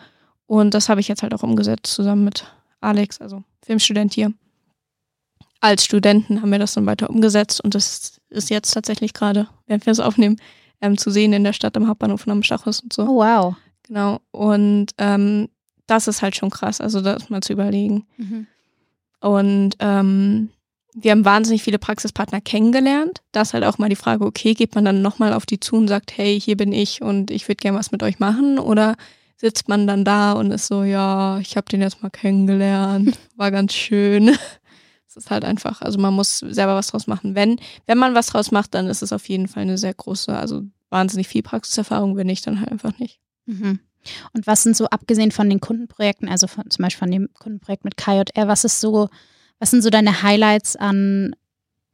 und 0.47 0.75
das 0.75 0.89
habe 0.89 1.01
ich 1.01 1.09
jetzt 1.09 1.23
halt 1.23 1.35
auch 1.35 1.43
umgesetzt 1.43 1.93
zusammen 1.93 2.25
mit 2.25 2.45
Alex, 2.81 3.21
also 3.21 3.43
Filmstudent 3.63 4.15
hier 4.15 4.33
als 5.61 5.85
Studenten 5.85 6.41
haben 6.41 6.51
wir 6.51 6.59
das 6.59 6.75
dann 6.75 6.87
weiter 6.87 7.11
umgesetzt 7.11 7.63
und 7.63 7.75
das 7.75 8.21
ist 8.31 8.51
jetzt 8.51 8.73
tatsächlich 8.73 9.13
gerade, 9.13 9.49
während 9.71 9.87
wir 9.87 9.93
es 9.93 10.01
aufnehmen, 10.01 10.37
ähm, 10.81 10.99
zu 10.99 11.11
sehen 11.11 11.33
in 11.33 11.45
der 11.45 11.53
Stadt 11.53 11.77
am 11.77 11.87
Hauptbahnhof 11.87 12.27
und 12.27 12.33
am 12.33 12.43
Stachus 12.43 12.81
und 12.81 12.93
so. 12.93 13.05
Oh, 13.05 13.17
wow. 13.17 13.55
Genau. 13.85 14.21
Und 14.33 14.89
ähm, 14.99 15.49
das 15.87 16.09
ist 16.09 16.23
halt 16.23 16.37
schon 16.37 16.51
krass, 16.51 16.81
also 16.81 17.01
das 17.01 17.31
mal 17.31 17.41
zu 17.41 17.53
überlegen. 17.53 18.07
Mhm. 18.17 18.47
Und 19.21 19.77
ähm, 19.79 20.51
wir 20.95 21.13
haben 21.13 21.25
wahnsinnig 21.25 21.63
viele 21.63 21.79
Praxispartner 21.79 22.41
kennengelernt. 22.41 23.23
Da 23.33 23.43
ist 23.43 23.55
halt 23.55 23.65
auch 23.65 23.79
mal 23.79 23.89
die 23.89 23.97
Frage, 23.97 24.25
okay, 24.25 24.55
geht 24.55 24.75
man 24.75 24.85
dann 24.85 25.03
nochmal 25.03 25.33
auf 25.33 25.47
die 25.47 25.61
zu 25.61 25.77
und 25.77 25.89
sagt, 25.89 26.17
hey, 26.17 26.41
hier 26.41 26.57
bin 26.57 26.73
ich 26.73 27.01
und 27.01 27.31
ich 27.31 27.47
würde 27.47 27.57
gerne 27.57 27.79
was 27.79 27.93
mit 27.93 28.03
euch 28.03 28.19
machen? 28.19 28.59
Oder 28.59 28.97
sitzt 29.37 29.69
man 29.69 29.87
dann 29.87 30.05
da 30.05 30.33
und 30.33 30.51
ist 30.51 30.67
so, 30.67 30.83
ja, 30.83 31.39
ich 31.39 31.57
habe 31.57 31.69
den 31.71 31.81
jetzt 31.81 32.03
mal 32.03 32.11
kennengelernt, 32.11 33.19
war 33.37 33.51
ganz 33.51 33.73
schön. 33.73 34.37
Es 35.11 35.17
ist 35.17 35.31
halt 35.33 35.45
einfach, 35.45 35.83
also 35.83 35.99
man 35.99 36.15
muss 36.15 36.39
selber 36.39 36.77
was 36.77 36.87
draus 36.87 37.09
machen. 37.09 37.35
Wenn, 37.35 37.59
wenn 37.87 37.99
man 37.99 38.15
was 38.15 38.29
draus 38.29 38.53
macht, 38.53 38.75
dann 38.75 38.87
ist 38.87 39.03
es 39.03 39.13
auf 39.13 39.29
jeden 39.29 39.49
Fall 39.49 39.65
eine 39.65 39.77
sehr 39.77 39.93
große, 39.93 40.33
also 40.33 40.63
wahnsinnig 40.89 41.27
viel 41.27 41.43
Praxiserfahrung, 41.43 42.17
wenn 42.17 42.29
nicht, 42.29 42.47
dann 42.47 42.61
halt 42.61 42.71
einfach 42.71 42.97
nicht. 43.01 43.19
Mhm. 43.45 43.81
Und 44.33 44.47
was 44.47 44.63
sind 44.63 44.77
so, 44.77 44.87
abgesehen 44.87 45.33
von 45.33 45.51
den 45.51 45.59
Kundenprojekten, 45.59 46.29
also 46.29 46.47
von, 46.47 46.71
zum 46.71 46.85
Beispiel 46.85 47.01
von 47.01 47.11
dem 47.11 47.29
Kundenprojekt 47.35 47.85
mit 47.85 47.97
KJR, 47.97 48.47
was 48.47 48.63
ist 48.63 48.79
so, 48.79 49.09
was 49.59 49.73
sind 49.73 49.83
so 49.83 49.91
deine 49.91 50.23
Highlights 50.23 50.77
an 50.77 51.35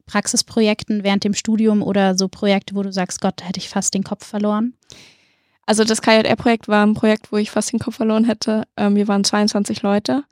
Praxisprojekten 0.05 1.03
während 1.03 1.23
dem 1.23 1.33
Studium 1.33 1.81
oder 1.81 2.15
so 2.15 2.27
Projekte, 2.27 2.75
wo 2.75 2.83
du 2.83 2.93
sagst, 2.93 3.19
Gott, 3.19 3.41
da 3.41 3.45
hätte 3.45 3.59
ich 3.59 3.69
fast 3.69 3.95
den 3.95 4.03
Kopf 4.03 4.27
verloren? 4.27 4.75
Also 5.65 5.83
das 5.83 6.03
KJR-Projekt 6.03 6.67
war 6.67 6.85
ein 6.85 6.93
Projekt, 6.93 7.31
wo 7.31 7.37
ich 7.37 7.49
fast 7.49 7.73
den 7.73 7.79
Kopf 7.79 7.95
verloren 7.95 8.25
hätte. 8.25 8.65
Ähm, 8.77 8.95
wir 8.95 9.07
waren 9.07 9.23
22 9.23 9.81
Leute 9.81 10.23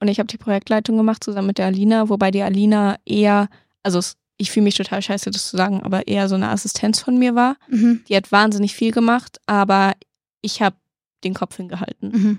und 0.00 0.08
ich 0.08 0.18
habe 0.18 0.26
die 0.26 0.38
Projektleitung 0.38 0.96
gemacht 0.96 1.24
zusammen 1.24 1.48
mit 1.48 1.58
der 1.58 1.66
Alina, 1.66 2.08
wobei 2.08 2.30
die 2.30 2.42
Alina 2.42 2.96
eher, 3.04 3.48
also 3.82 4.00
ich 4.38 4.50
fühle 4.50 4.64
mich 4.64 4.74
total 4.74 5.00
scheiße, 5.00 5.30
das 5.30 5.48
zu 5.48 5.56
sagen, 5.56 5.82
aber 5.82 6.06
eher 6.06 6.28
so 6.28 6.34
eine 6.34 6.50
Assistenz 6.50 7.00
von 7.00 7.18
mir 7.18 7.34
war. 7.34 7.56
Mhm. 7.68 8.02
Die 8.08 8.16
hat 8.16 8.32
wahnsinnig 8.32 8.74
viel 8.74 8.92
gemacht, 8.92 9.38
aber 9.46 9.94
ich 10.42 10.60
habe 10.60 10.76
den 11.24 11.34
Kopf 11.34 11.56
hingehalten. 11.56 12.10
Mhm. 12.10 12.38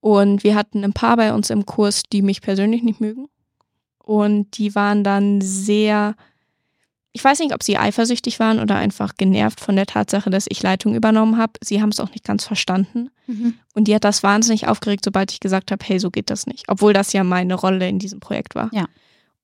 Und 0.00 0.44
wir 0.44 0.54
hatten 0.54 0.84
ein 0.84 0.92
paar 0.92 1.16
bei 1.16 1.32
uns 1.32 1.50
im 1.50 1.66
Kurs, 1.66 2.02
die 2.12 2.22
mich 2.22 2.40
persönlich 2.40 2.82
nicht 2.82 3.00
mögen. 3.00 3.28
Und 3.98 4.58
die 4.58 4.74
waren 4.74 5.04
dann 5.04 5.40
sehr, 5.40 6.14
ich 7.16 7.22
weiß 7.22 7.38
nicht, 7.38 7.54
ob 7.54 7.62
sie 7.62 7.78
eifersüchtig 7.78 8.40
waren 8.40 8.58
oder 8.58 8.74
einfach 8.74 9.14
genervt 9.16 9.60
von 9.60 9.76
der 9.76 9.86
Tatsache, 9.86 10.30
dass 10.30 10.46
ich 10.48 10.60
Leitung 10.64 10.96
übernommen 10.96 11.38
habe. 11.38 11.52
Sie 11.62 11.80
haben 11.80 11.90
es 11.90 12.00
auch 12.00 12.10
nicht 12.10 12.24
ganz 12.24 12.44
verstanden. 12.44 13.08
Mhm. 13.28 13.54
Und 13.72 13.86
die 13.86 13.94
hat 13.94 14.02
das 14.02 14.24
wahnsinnig 14.24 14.66
aufgeregt, 14.66 15.04
sobald 15.04 15.30
ich 15.30 15.38
gesagt 15.38 15.70
habe, 15.70 15.82
hey, 15.86 16.00
so 16.00 16.10
geht 16.10 16.28
das 16.28 16.48
nicht. 16.48 16.64
Obwohl 16.66 16.92
das 16.92 17.12
ja 17.12 17.22
meine 17.22 17.54
Rolle 17.54 17.88
in 17.88 18.00
diesem 18.00 18.18
Projekt 18.18 18.56
war. 18.56 18.68
Ja. 18.72 18.86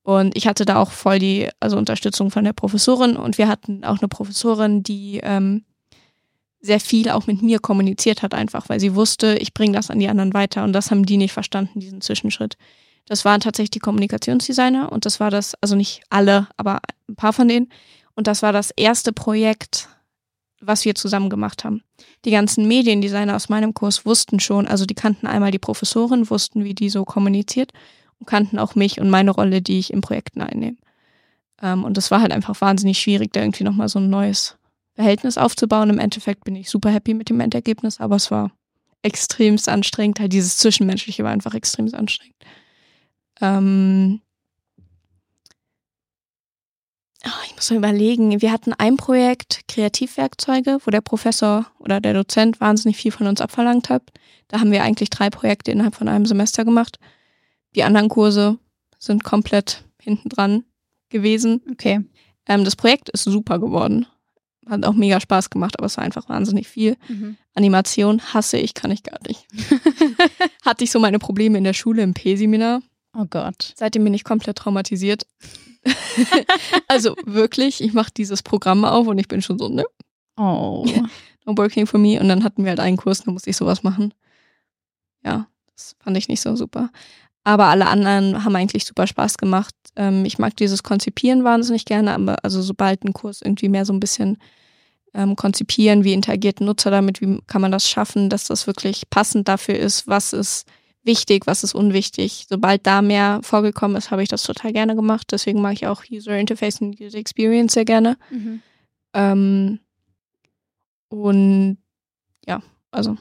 Und 0.03 0.37
ich 0.37 0.49
hatte 0.49 0.65
da 0.65 0.77
auch 0.77 0.91
voll 0.91 1.21
die 1.21 1.49
also 1.61 1.77
Unterstützung 1.77 2.33
von 2.33 2.43
der 2.43 2.55
Professorin 2.55 3.17
und 3.17 3.39
wir 3.39 3.47
hatten 3.47 3.85
auch 3.85 4.00
eine 4.00 4.09
Professorin, 4.09 4.83
die 4.83 5.21
ähm, 5.23 5.65
sehr 6.61 6.81
viel 6.81 7.09
auch 7.11 7.29
mit 7.29 7.41
mir 7.41 7.61
kommuniziert 7.61 8.23
hat, 8.23 8.35
einfach, 8.35 8.69
weil 8.69 8.81
sie 8.81 8.97
wusste, 8.97 9.37
ich 9.39 9.55
bringe 9.55 9.75
das 9.75 9.91
an 9.91 10.00
die 10.00 10.09
anderen 10.09 10.35
weiter 10.35 10.65
und 10.65 10.73
das 10.73 10.91
haben 10.91 11.07
die 11.07 11.19
nicht 11.19 11.33
verstanden, 11.33 11.79
diesen 11.79 12.00
Zwischenschritt. 12.00 12.57
Das 13.07 13.25
waren 13.25 13.40
tatsächlich 13.40 13.71
die 13.71 13.80
Kommunikationsdesigner 13.80 14.92
und 14.92 15.04
das 15.04 15.21
war 15.21 15.30
das, 15.30 15.54
also 15.61 15.75
nicht 15.75 16.02
alle, 16.11 16.49
aber 16.57 16.80
ein 17.09 17.16
paar 17.16 17.33
von 17.33 17.49
denen. 17.49 17.69
Und 18.14 18.26
das 18.26 18.42
war 18.42 18.52
das 18.52 18.71
erste 18.71 19.12
Projekt, 19.12 19.88
was 20.61 20.85
wir 20.85 20.95
zusammen 20.95 21.30
gemacht 21.30 21.64
haben. 21.64 21.83
Die 22.25 22.30
ganzen 22.30 22.69
Mediendesigner 22.69 23.35
aus 23.35 23.49
meinem 23.49 23.75
Kurs 23.75 24.04
wussten 24.04 24.40
schon, 24.40 24.66
also 24.69 24.85
die 24.85 24.95
kannten 24.95 25.26
einmal 25.26 25.50
die 25.50 25.59
Professorin, 25.59 26.30
wussten, 26.30 26.64
wie 26.64 26.75
die 26.75 26.90
so 26.90 27.04
kommuniziert 27.04 27.73
und 28.19 28.26
kannten 28.26 28.59
auch 28.59 28.75
mich 28.75 29.00
und 29.00 29.11
meine 29.11 29.30
Rolle, 29.30 29.62
die 29.62 29.78
ich 29.78 29.92
im 29.92 30.02
Projekt 30.02 30.38
einnehme. 30.38 30.76
Ähm, 31.62 31.85
und 31.85 31.97
das 31.97 32.11
war 32.11 32.21
halt 32.21 32.33
einfach 32.33 32.61
wahnsinnig 32.61 32.99
schwierig, 32.99 33.33
da 33.33 33.40
irgendwie 33.40 33.64
nochmal 33.64 33.88
so 33.88 33.99
ein 33.99 34.11
neues 34.11 34.57
Verhältnis 34.95 35.38
aufzubauen. 35.38 35.90
Im 35.90 35.99
Endeffekt 35.99 36.45
bin 36.45 36.57
ich 36.57 36.71
super 36.71 36.90
happy 36.90 37.14
mit 37.14 37.30
dem 37.30 37.40
Endergebnis, 37.40 38.00
aber 38.00 38.16
es 38.16 38.30
war 38.30 38.50
extremst 39.02 39.69
anstrengend. 39.69 40.21
Halt 40.21 40.33
dieses 40.33 40.59
Zwischenmenschliche 40.59 41.25
war 41.25 41.30
einfach 41.30 41.54
extremst 41.54 41.95
anstrengend. 41.95 42.37
Ähm 43.40 44.20
oh, 47.25 47.28
ich 47.47 47.56
muss 47.56 47.70
mal 47.70 47.76
überlegen. 47.76 48.40
Wir 48.40 48.52
hatten 48.52 48.73
ein 48.73 48.97
Projekt 48.97 49.62
Kreativwerkzeuge, 49.68 50.78
wo 50.85 50.90
der 50.90 51.00
Professor 51.00 51.66
oder 51.78 52.00
der 52.00 52.14
Dozent 52.14 52.61
wahnsinnig 52.61 52.97
viel 52.97 53.12
von 53.12 53.26
uns 53.26 53.40
abverlangt 53.40 53.88
hat. 53.88 54.02
Da 54.49 54.61
haben 54.61 54.73
wir 54.73 54.82
eigentlich 54.82 55.11
drei 55.11 55.30
Projekte 55.30 55.70
innerhalb 55.70 55.94
von 55.94 56.09
einem 56.09 56.26
Semester 56.26 56.64
gemacht. 56.64 56.99
Die 57.75 57.85
anderen 57.85 58.09
Kurse 58.09 58.59
sind 58.99 59.25
komplett 59.25 59.85
hinten 60.00 60.28
dran 60.28 60.64
gewesen. 61.09 61.62
Okay. 61.70 62.00
Ähm, 62.47 62.64
das 62.64 62.76
Projekt 62.76 63.09
ist 63.11 63.25
super 63.25 63.59
geworden. 63.59 64.06
Hat 64.68 64.85
auch 64.85 64.94
mega 64.94 65.20
Spaß 65.20 65.50
gemacht, 65.50 65.78
aber 65.78 65.87
es 65.87 65.97
war 65.97 66.04
einfach 66.04 66.28
wahnsinnig 66.28 66.68
viel. 66.68 66.97
Mhm. 67.09 67.37
Animation 67.54 68.20
hasse 68.35 68.59
ich, 68.59 68.75
kann 68.75 68.90
ich 68.90 69.02
gar 69.02 69.18
nicht. 69.26 69.47
Hatte 70.64 70.85
ich 70.85 70.90
so 70.90 71.00
meine 71.00 71.18
Probleme 71.18 71.59
in 71.59 71.64
der 71.64 71.73
Schule 71.73 72.02
im 72.02 72.14
P-Seminar. 72.14 72.82
Oh 73.14 73.26
Gott. 73.29 73.75
Seitdem 73.76 74.05
bin 74.05 74.14
ich 74.14 74.25
komplett 74.25 74.59
traumatisiert. 74.59 75.26
also 76.88 77.17
wirklich, 77.25 77.83
ich 77.83 77.93
mache 77.93 78.11
dieses 78.17 78.43
Programm 78.43 78.85
auf 78.85 79.07
und 79.07 79.19
ich 79.19 79.29
bin 79.29 79.43
schon 79.43 79.59
so, 79.59 79.69
ne? 79.69 79.85
Oh. 80.37 80.87
no 81.47 81.57
working 81.57 81.87
for 81.87 81.99
me. 81.99 82.21
Und 82.21 82.29
dann 82.29 82.45
hatten 82.45 82.64
wir 82.64 82.71
halt 82.71 82.81
einen 82.81 82.97
Kurs, 82.97 83.23
da 83.25 83.31
musste 83.31 83.50
ich 83.50 83.57
sowas 83.57 83.83
machen. 83.83 84.14
Ja, 85.25 85.47
das 85.75 85.97
fand 86.00 86.17
ich 86.17 86.29
nicht 86.29 86.40
so 86.40 86.55
super. 86.57 86.90
Aber 87.43 87.67
alle 87.67 87.87
anderen 87.87 88.45
haben 88.45 88.57
eigentlich 88.57 88.85
super 88.85 89.07
Spaß 89.07 89.38
gemacht. 89.38 89.75
Ähm, 89.97 90.25
ich 90.25 90.38
mag 90.38 90.57
dieses 90.57 90.83
Konzipieren 90.83 91.43
wahnsinnig 91.43 91.87
gerne, 91.87 92.14
aber 92.14 92.37
also 92.45 92.61
sobald 92.62 93.05
ein 93.05 93.12
Kurs 93.12 93.40
irgendwie 93.43 93.69
mehr 93.69 93.87
so 93.87 93.93
ein 93.93 94.00
bisschen 94.00 94.37
ähm, 95.14 95.37
konzipieren, 95.37 96.05
wie 96.05 96.12
interagiert 96.12 96.61
ein 96.61 96.67
Nutzer 96.67 96.90
damit, 96.90 97.21
wie 97.21 97.40
kann 97.47 97.62
man 97.62 97.73
das 97.73 97.88
schaffen, 97.88 98.29
dass 98.29 98.45
das 98.45 98.67
wirklich 98.67 99.09
passend 99.11 99.49
dafür 99.49 99.76
ist, 99.76 100.07
was 100.07 100.33
ist 100.33 100.67
wichtig, 101.02 101.47
was 101.47 101.64
ist 101.64 101.75
unwichtig. 101.75 102.47
Sobald 102.49 102.87
da 102.87 103.02
mehr 103.02 103.40
vorgekommen 103.42 103.97
ist, 103.97 104.11
habe 104.11 104.23
ich 104.23 104.28
das 104.28 104.42
total 104.42 104.73
gerne 104.73 104.95
gemacht. 104.95 105.28
Deswegen 105.30 105.61
mag 105.61 105.75
ich 105.75 105.87
auch 105.87 106.02
User 106.11 106.37
Interface 106.37 106.80
und 106.80 107.00
User 107.00 107.19
Experience 107.19 107.75
sehr 107.75 107.85
gerne. 107.85 108.16
Mhm. 108.30 108.62
Ähm, 109.14 109.80
und 111.09 111.78
ja, 112.47 112.62
also 112.90 113.16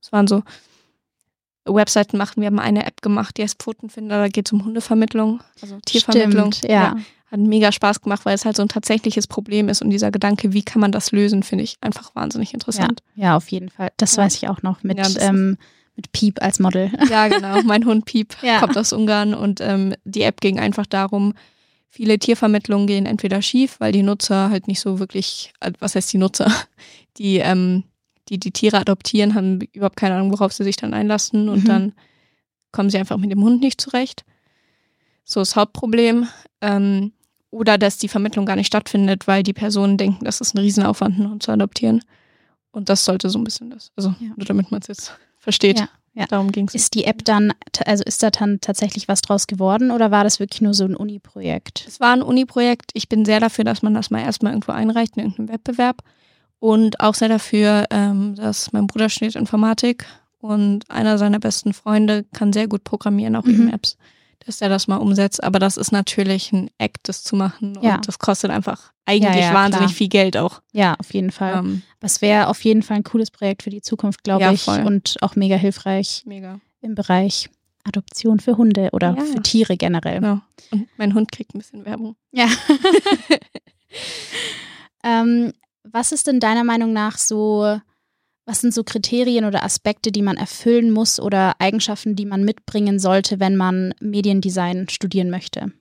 es 0.00 0.10
waren 0.12 0.26
so 0.26 0.42
Webseiten 1.64 2.16
machen. 2.16 2.40
Wir 2.40 2.46
haben 2.46 2.58
eine 2.58 2.86
App 2.86 3.02
gemacht, 3.02 3.36
die 3.36 3.42
heißt 3.42 3.62
Pfotenfinder, 3.62 4.18
da 4.18 4.28
geht 4.28 4.48
es 4.48 4.52
um 4.52 4.64
Hundevermittlung, 4.64 5.40
also 5.60 5.78
Tiervermittlung. 5.84 6.52
Stimmt, 6.52 6.70
ja. 6.70 6.96
ja. 6.96 6.96
Hat 7.30 7.40
mega 7.40 7.72
Spaß 7.72 8.02
gemacht, 8.02 8.26
weil 8.26 8.34
es 8.34 8.44
halt 8.44 8.56
so 8.56 8.62
ein 8.62 8.68
tatsächliches 8.68 9.26
Problem 9.26 9.68
ist 9.68 9.80
und 9.80 9.90
dieser 9.90 10.10
Gedanke, 10.10 10.52
wie 10.52 10.62
kann 10.62 10.80
man 10.80 10.92
das 10.92 11.12
lösen, 11.12 11.42
finde 11.42 11.64
ich 11.64 11.78
einfach 11.80 12.14
wahnsinnig 12.14 12.52
interessant. 12.52 13.00
Ja, 13.14 13.22
ja 13.22 13.36
auf 13.36 13.48
jeden 13.48 13.70
Fall. 13.70 13.90
Das 13.96 14.16
ja. 14.16 14.24
weiß 14.24 14.34
ich 14.34 14.48
auch 14.48 14.62
noch 14.62 14.82
mit, 14.82 14.98
ähm, 15.20 15.56
mit 15.96 16.12
Piep 16.12 16.40
als 16.42 16.58
Model. 16.58 16.90
Ja, 17.10 17.28
genau. 17.28 17.62
Mein 17.62 17.84
Hund 17.84 18.04
Piep 18.04 18.36
kommt 18.60 18.76
aus 18.76 18.92
Ungarn 18.92 19.34
und 19.34 19.60
ähm, 19.60 19.94
die 20.04 20.22
App 20.22 20.40
ging 20.40 20.58
einfach 20.58 20.86
darum, 20.86 21.34
viele 21.88 22.18
Tiervermittlungen 22.18 22.86
gehen 22.86 23.06
entweder 23.06 23.42
schief, 23.42 23.76
weil 23.78 23.92
die 23.92 24.02
Nutzer 24.02 24.50
halt 24.50 24.68
nicht 24.68 24.80
so 24.80 24.98
wirklich, 24.98 25.52
äh, 25.60 25.72
was 25.78 25.94
heißt 25.94 26.12
die 26.12 26.18
Nutzer, 26.18 26.50
die 27.18 27.38
ähm, 27.38 27.84
die 28.28 28.38
die 28.38 28.52
Tiere 28.52 28.78
adoptieren, 28.78 29.34
haben 29.34 29.60
überhaupt 29.72 29.96
keine 29.96 30.14
Ahnung, 30.14 30.30
worauf 30.30 30.52
sie 30.52 30.64
sich 30.64 30.76
dann 30.76 30.94
einlassen 30.94 31.48
und 31.48 31.64
mhm. 31.64 31.68
dann 31.68 31.92
kommen 32.70 32.88
sie 32.88 32.98
einfach 32.98 33.18
mit 33.18 33.30
dem 33.30 33.42
Hund 33.42 33.60
nicht 33.60 33.80
zurecht. 33.80 34.24
So 35.24 35.40
das 35.40 35.56
Hauptproblem. 35.56 36.28
Ähm, 36.60 37.12
oder 37.50 37.76
dass 37.76 37.98
die 37.98 38.08
Vermittlung 38.08 38.46
gar 38.46 38.56
nicht 38.56 38.66
stattfindet, 38.66 39.28
weil 39.28 39.42
die 39.42 39.52
Personen 39.52 39.98
denken, 39.98 40.24
das 40.24 40.40
ist 40.40 40.54
ein 40.54 40.58
Riesenaufwand, 40.58 41.16
einen 41.16 41.30
Hund 41.30 41.42
zu 41.42 41.52
adoptieren. 41.52 42.02
Und 42.72 42.88
das 42.88 43.04
sollte 43.04 43.28
so 43.28 43.38
ein 43.38 43.44
bisschen 43.44 43.68
das. 43.68 43.92
Also, 43.94 44.14
ja. 44.20 44.30
damit 44.38 44.70
man 44.70 44.80
es 44.80 44.88
jetzt 44.88 45.12
versteht. 45.42 45.80
Ja, 45.80 45.88
ja. 46.14 46.26
Darum 46.26 46.52
ging 46.52 46.68
es. 46.68 46.74
Ist 46.74 46.94
die 46.94 47.04
App 47.04 47.24
dann, 47.24 47.52
also 47.84 48.04
ist 48.04 48.22
da 48.22 48.30
dann 48.30 48.60
tatsächlich 48.60 49.08
was 49.08 49.20
draus 49.20 49.46
geworden 49.46 49.90
oder 49.90 50.10
war 50.10 50.24
das 50.24 50.40
wirklich 50.40 50.60
nur 50.60 50.72
so 50.72 50.84
ein 50.84 50.96
Uni-Projekt? 50.96 51.84
Es 51.86 52.00
war 52.00 52.12
ein 52.12 52.22
Uni-Projekt. 52.22 52.90
Ich 52.94 53.08
bin 53.08 53.24
sehr 53.24 53.40
dafür, 53.40 53.64
dass 53.64 53.82
man 53.82 53.94
das 53.94 54.10
mal 54.10 54.20
erstmal 54.20 54.52
irgendwo 54.52 54.72
einreicht 54.72 55.16
in 55.16 55.24
irgendeinem 55.24 55.48
Wettbewerb. 55.48 56.02
Und 56.58 57.00
auch 57.00 57.14
sehr 57.14 57.28
dafür, 57.28 57.86
ähm, 57.90 58.36
dass 58.36 58.72
mein 58.72 58.86
Bruder 58.86 59.08
studiert 59.08 59.34
Informatik 59.34 60.06
und 60.38 60.88
einer 60.90 61.18
seiner 61.18 61.40
besten 61.40 61.72
Freunde 61.72 62.24
kann 62.32 62.52
sehr 62.52 62.68
gut 62.68 62.84
programmieren, 62.84 63.34
auch 63.34 63.44
mhm. 63.44 63.54
eben 63.54 63.72
Apps, 63.72 63.96
dass 64.46 64.60
er 64.60 64.68
das 64.68 64.88
mal 64.88 64.96
umsetzt. 64.96 65.42
Aber 65.42 65.58
das 65.58 65.76
ist 65.76 65.92
natürlich 65.92 66.52
ein 66.52 66.70
Act, 66.78 67.08
das 67.08 67.22
zu 67.22 67.36
machen. 67.36 67.78
Ja. 67.80 67.96
Und 67.96 68.08
das 68.08 68.18
kostet 68.18 68.50
einfach 68.50 68.92
eigentlich 69.04 69.34
ja, 69.34 69.48
ja, 69.48 69.54
wahnsinnig 69.54 69.88
klar. 69.88 69.96
viel 69.96 70.08
Geld 70.08 70.36
auch. 70.36 70.62
Ja, 70.72 70.94
auf 70.98 71.12
jeden 71.12 71.30
Fall. 71.30 71.58
Ähm, 71.58 71.82
es 72.00 72.22
wäre 72.22 72.48
auf 72.48 72.62
jeden 72.64 72.82
Fall 72.82 72.98
ein 72.98 73.04
cooles 73.04 73.30
Projekt 73.30 73.62
für 73.62 73.70
die 73.70 73.82
Zukunft, 73.82 74.24
glaube 74.24 74.52
ich. 74.52 74.62
Voll. 74.62 74.82
Und 74.82 75.16
auch 75.20 75.36
mega 75.36 75.56
hilfreich 75.56 76.22
mega. 76.26 76.60
im 76.80 76.94
Bereich 76.94 77.50
Adoption 77.84 78.38
für 78.38 78.56
Hunde 78.56 78.90
oder 78.92 79.16
für 79.16 79.42
Tiere 79.42 79.76
generell. 79.76 80.20
Genau. 80.20 80.40
Und 80.70 80.88
mein 80.96 81.14
Hund 81.14 81.32
kriegt 81.32 81.54
ein 81.54 81.58
bisschen 81.58 81.84
Werbung. 81.84 82.16
Ja. 82.30 82.46
ähm, 85.04 85.52
was 85.84 86.12
ist 86.12 86.26
denn 86.26 86.40
deiner 86.40 86.64
Meinung 86.64 86.92
nach 86.92 87.18
so, 87.18 87.80
was 88.44 88.60
sind 88.60 88.74
so 88.74 88.82
Kriterien 88.84 89.44
oder 89.44 89.64
Aspekte, 89.64 90.10
die 90.12 90.22
man 90.22 90.36
erfüllen 90.36 90.90
muss 90.90 91.20
oder 91.20 91.54
Eigenschaften, 91.58 92.16
die 92.16 92.26
man 92.26 92.44
mitbringen 92.44 92.98
sollte, 92.98 93.40
wenn 93.40 93.56
man 93.56 93.94
Mediendesign 94.00 94.88
studieren 94.88 95.30
möchte? 95.30 95.72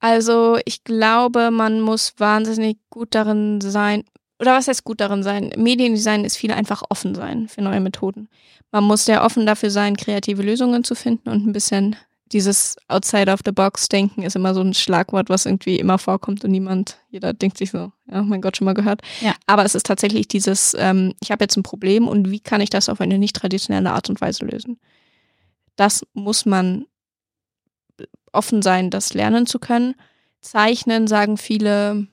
Also 0.00 0.58
ich 0.64 0.84
glaube, 0.84 1.50
man 1.50 1.80
muss 1.80 2.14
wahnsinnig 2.18 2.78
gut 2.90 3.14
darin 3.14 3.60
sein, 3.60 4.04
oder 4.40 4.54
was 4.54 4.66
heißt 4.66 4.82
gut 4.82 5.00
darin 5.00 5.22
sein? 5.22 5.52
Mediendesign 5.56 6.24
ist 6.24 6.36
viel 6.36 6.50
einfach 6.50 6.82
offen 6.88 7.14
sein 7.14 7.46
für 7.46 7.62
neue 7.62 7.80
Methoden. 7.80 8.28
Man 8.72 8.82
muss 8.82 9.04
sehr 9.04 9.24
offen 9.24 9.46
dafür 9.46 9.70
sein, 9.70 9.96
kreative 9.96 10.42
Lösungen 10.42 10.82
zu 10.82 10.96
finden 10.96 11.28
und 11.28 11.46
ein 11.46 11.52
bisschen 11.52 11.94
dieses 12.32 12.76
Outside 12.88 13.30
of 13.30 13.40
the 13.44 13.52
Box 13.52 13.88
denken 13.88 14.22
ist 14.22 14.36
immer 14.36 14.54
so 14.54 14.60
ein 14.60 14.74
Schlagwort, 14.74 15.28
was 15.28 15.46
irgendwie 15.46 15.76
immer 15.76 15.98
vorkommt 15.98 16.44
und 16.44 16.50
niemand, 16.50 16.98
jeder 17.10 17.32
denkt 17.32 17.58
sich 17.58 17.70
so, 17.70 17.92
ja, 18.10 18.22
mein 18.22 18.40
Gott, 18.40 18.56
schon 18.56 18.64
mal 18.64 18.74
gehört. 18.74 19.02
Ja. 19.20 19.34
Aber 19.46 19.64
es 19.64 19.74
ist 19.74 19.86
tatsächlich 19.86 20.28
dieses, 20.28 20.74
ähm, 20.78 21.14
ich 21.20 21.30
habe 21.30 21.44
jetzt 21.44 21.56
ein 21.56 21.62
Problem 21.62 22.08
und 22.08 22.30
wie 22.30 22.40
kann 22.40 22.60
ich 22.60 22.70
das 22.70 22.88
auf 22.88 23.00
eine 23.00 23.18
nicht 23.18 23.36
traditionelle 23.36 23.92
Art 23.92 24.08
und 24.08 24.20
Weise 24.20 24.44
lösen? 24.44 24.80
Das 25.76 26.06
muss 26.14 26.46
man 26.46 26.86
offen 28.32 28.62
sein, 28.62 28.90
das 28.90 29.14
lernen 29.14 29.46
zu 29.46 29.58
können. 29.58 29.94
Zeichnen 30.40 31.06
sagen 31.06 31.36
viele, 31.36 32.08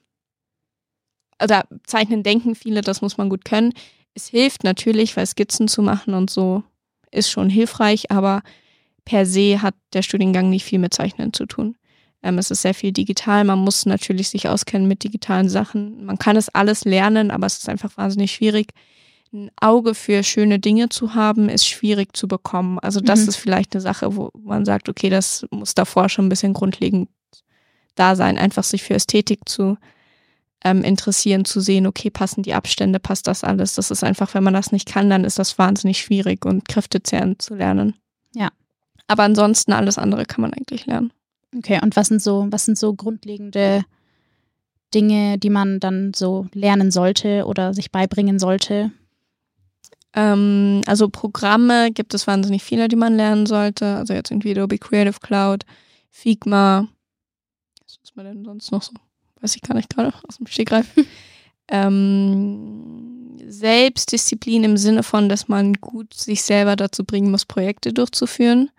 oder 1.41 1.65
zeichnen 1.85 2.23
denken 2.23 2.55
viele, 2.55 2.81
das 2.81 3.01
muss 3.01 3.17
man 3.17 3.29
gut 3.29 3.45
können. 3.45 3.73
Es 4.13 4.27
hilft 4.27 4.63
natürlich, 4.63 5.15
weil 5.15 5.25
Skizzen 5.25 5.67
zu 5.67 5.81
machen 5.81 6.13
und 6.13 6.29
so 6.29 6.63
ist 7.11 7.29
schon 7.29 7.49
hilfreich, 7.49 8.11
aber 8.11 8.43
per 9.06 9.25
se 9.25 9.62
hat 9.62 9.75
der 9.94 10.01
Studiengang 10.01 10.50
nicht 10.50 10.65
viel 10.65 10.79
mit 10.79 10.94
Zeichnen 10.94 11.34
zu 11.34 11.46
tun. 11.46 11.75
Ähm, 12.22 12.38
es 12.38 12.51
ist 12.51 12.62
sehr 12.62 12.74
viel 12.74 12.91
digital. 12.91 13.44
Man 13.44 13.60
muss 13.60 13.86
natürlich 13.86 14.29
sich 14.29 14.48
auskennen 14.48 14.88
mit 14.88 15.03
digitalen 15.03 15.50
Sachen. 15.50 16.06
Man 16.06 16.18
kann 16.18 16.36
es 16.36 16.50
alles 16.50 16.86
lernen, 16.86 17.32
aber 17.32 17.48
es 17.48 17.60
ist 17.60 17.70
einfach 17.70 17.96
wahnsinnig 17.98 18.32
schwierig. 18.32 18.74
Ein 19.32 19.51
Auge 19.62 19.94
für 19.94 20.24
schöne 20.24 20.60
Dinge 20.60 20.89
zu 20.89 21.13
haben, 21.13 21.50
ist 21.50 21.68
schwierig 21.68 22.18
zu 22.18 22.27
bekommen. 22.27 22.79
Also 22.79 23.00
das 23.00 23.22
mhm. 23.22 23.29
ist 23.29 23.36
vielleicht 23.38 23.74
eine 23.75 23.82
Sache, 23.82 24.15
wo 24.15 24.32
man 24.34 24.65
sagt, 24.65 24.89
okay, 24.89 25.10
das 25.10 25.46
muss 25.51 25.75
davor 25.75 26.10
schon 26.10 26.25
ein 26.25 26.29
bisschen 26.29 26.53
grundlegend 26.53 27.10
da 27.96 28.15
sein, 28.15 28.38
einfach 28.38 28.63
sich 28.63 28.82
für 28.84 28.96
Ästhetik 28.96 29.48
zu 29.48 29.77
ähm, 30.63 30.84
interessieren, 30.84 31.46
zu 31.46 31.60
sehen, 31.62 31.88
okay, 31.88 32.10
passen 32.10 32.44
die 32.44 32.53
Abstände, 32.53 33.00
passt 33.00 33.27
das 33.27 33.44
alles. 33.44 33.75
Das 33.75 33.91
ist 33.91 34.03
einfach, 34.03 34.34
wenn 34.34 34.44
man 34.44 34.53
das 34.53 34.72
nicht 34.72 34.88
kann, 34.88 35.10
dann 35.10 35.24
ist 35.24 35.39
das 35.39 35.58
wahnsinnig 35.58 36.00
schwierig 36.00 36.46
und 36.46 36.68
kräftezehrend 36.68 37.41
zu 37.41 37.56
lernen. 37.56 37.96
Ja. 38.34 38.50
Aber 39.09 39.23
ansonsten 39.23 39.73
alles 39.73 39.97
andere 39.97 40.25
kann 40.25 40.41
man 40.41 40.53
eigentlich 40.53 40.85
lernen. 40.85 41.11
Okay, 41.57 41.79
und 41.81 41.95
was 41.95 42.07
sind 42.07 42.21
so, 42.21 42.45
was 42.51 42.65
sind 42.65 42.77
so 42.77 42.93
grundlegende 42.93 43.83
Dinge, 44.93 45.39
die 45.39 45.49
man 45.49 45.79
dann 45.79 46.13
so 46.15 46.45
lernen 46.53 46.91
sollte 46.91 47.45
oder 47.45 47.73
sich 47.73 47.91
beibringen 47.91 48.37
sollte? 48.37 48.91
Ähm, 50.13 50.81
also 50.85 51.09
Programme 51.09 51.91
gibt 51.91 52.13
es 52.13 52.27
wahnsinnig 52.27 52.63
viele, 52.63 52.87
die 52.87 52.95
man 52.95 53.15
lernen 53.15 53.47
sollte. 53.47 53.95
Also 53.95 54.13
jetzt 54.13 54.29
irgendwie 54.29 54.51
Adobe 54.51 54.77
Creative 54.77 55.19
Cloud, 55.19 55.65
Figma. 56.11 56.87
Was 57.83 57.97
ist 58.03 58.15
man 58.15 58.25
denn 58.25 58.45
sonst 58.45 58.71
noch 58.71 58.83
so? 58.83 58.91
Weiß 59.41 59.55
ich 59.55 59.63
gar 59.63 59.73
nicht 59.73 59.89
gerade 59.89 60.13
aus 60.27 60.37
dem 60.37 60.45
Stegreif. 60.45 60.85
ähm, 61.67 63.37
Selbstdisziplin 63.47 64.63
im 64.63 64.77
Sinne 64.77 65.01
von, 65.01 65.29
dass 65.29 65.47
man 65.47 65.73
gut 65.73 66.13
sich 66.13 66.43
selber 66.43 66.75
dazu 66.75 67.03
bringen 67.03 67.31
muss, 67.31 67.45
Projekte 67.45 67.91
durchzuführen. 67.91 68.69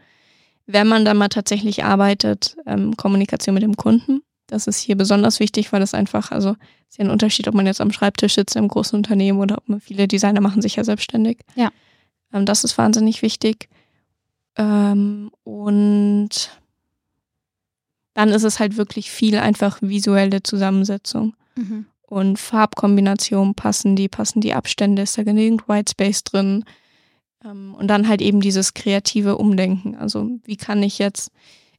Wenn 0.72 0.86
man 0.86 1.04
dann 1.04 1.16
mal 1.16 1.28
tatsächlich 1.28 1.84
arbeitet, 1.84 2.56
ähm, 2.66 2.96
Kommunikation 2.96 3.54
mit 3.54 3.62
dem 3.62 3.76
Kunden. 3.76 4.22
Das 4.46 4.66
ist 4.66 4.80
hier 4.80 4.96
besonders 4.96 5.38
wichtig, 5.40 5.72
weil 5.72 5.80
das 5.80 5.94
einfach, 5.94 6.32
also 6.32 6.56
ist 6.88 6.98
ja 6.98 7.04
ein 7.04 7.10
Unterschied, 7.10 7.46
ob 7.46 7.54
man 7.54 7.66
jetzt 7.66 7.80
am 7.80 7.92
Schreibtisch 7.92 8.34
sitzt 8.34 8.56
im 8.56 8.68
großen 8.68 8.96
Unternehmen 8.96 9.38
oder 9.38 9.58
ob 9.58 9.68
man 9.68 9.80
viele 9.80 10.08
Designer 10.08 10.40
machen 10.40 10.60
sich 10.60 10.76
ja 10.76 10.84
selbstständig. 10.84 11.38
Ja. 11.54 11.70
Ähm, 12.32 12.46
das 12.46 12.64
ist 12.64 12.76
wahnsinnig 12.76 13.22
wichtig. 13.22 13.68
Ähm, 14.56 15.30
und 15.44 16.50
dann 18.14 18.30
ist 18.30 18.42
es 18.42 18.58
halt 18.58 18.76
wirklich 18.76 19.10
viel 19.10 19.38
einfach 19.38 19.78
visuelle 19.80 20.42
Zusammensetzung. 20.42 21.34
Mhm. 21.54 21.86
Und 22.02 22.38
Farbkombinationen 22.38 23.54
passen 23.54 23.94
die, 23.94 24.08
passen 24.08 24.40
die 24.40 24.52
Abstände, 24.52 25.02
ist 25.02 25.16
da 25.16 25.22
genügend 25.22 25.68
Whitespace 25.68 26.24
drin. 26.24 26.64
Ähm, 27.44 27.74
und 27.74 27.88
dann 27.88 28.08
halt 28.08 28.20
eben 28.20 28.40
dieses 28.40 28.74
kreative 28.74 29.38
Umdenken. 29.38 29.96
Also 29.96 30.30
wie 30.44 30.56
kann 30.56 30.82
ich 30.82 30.98
jetzt 30.98 31.30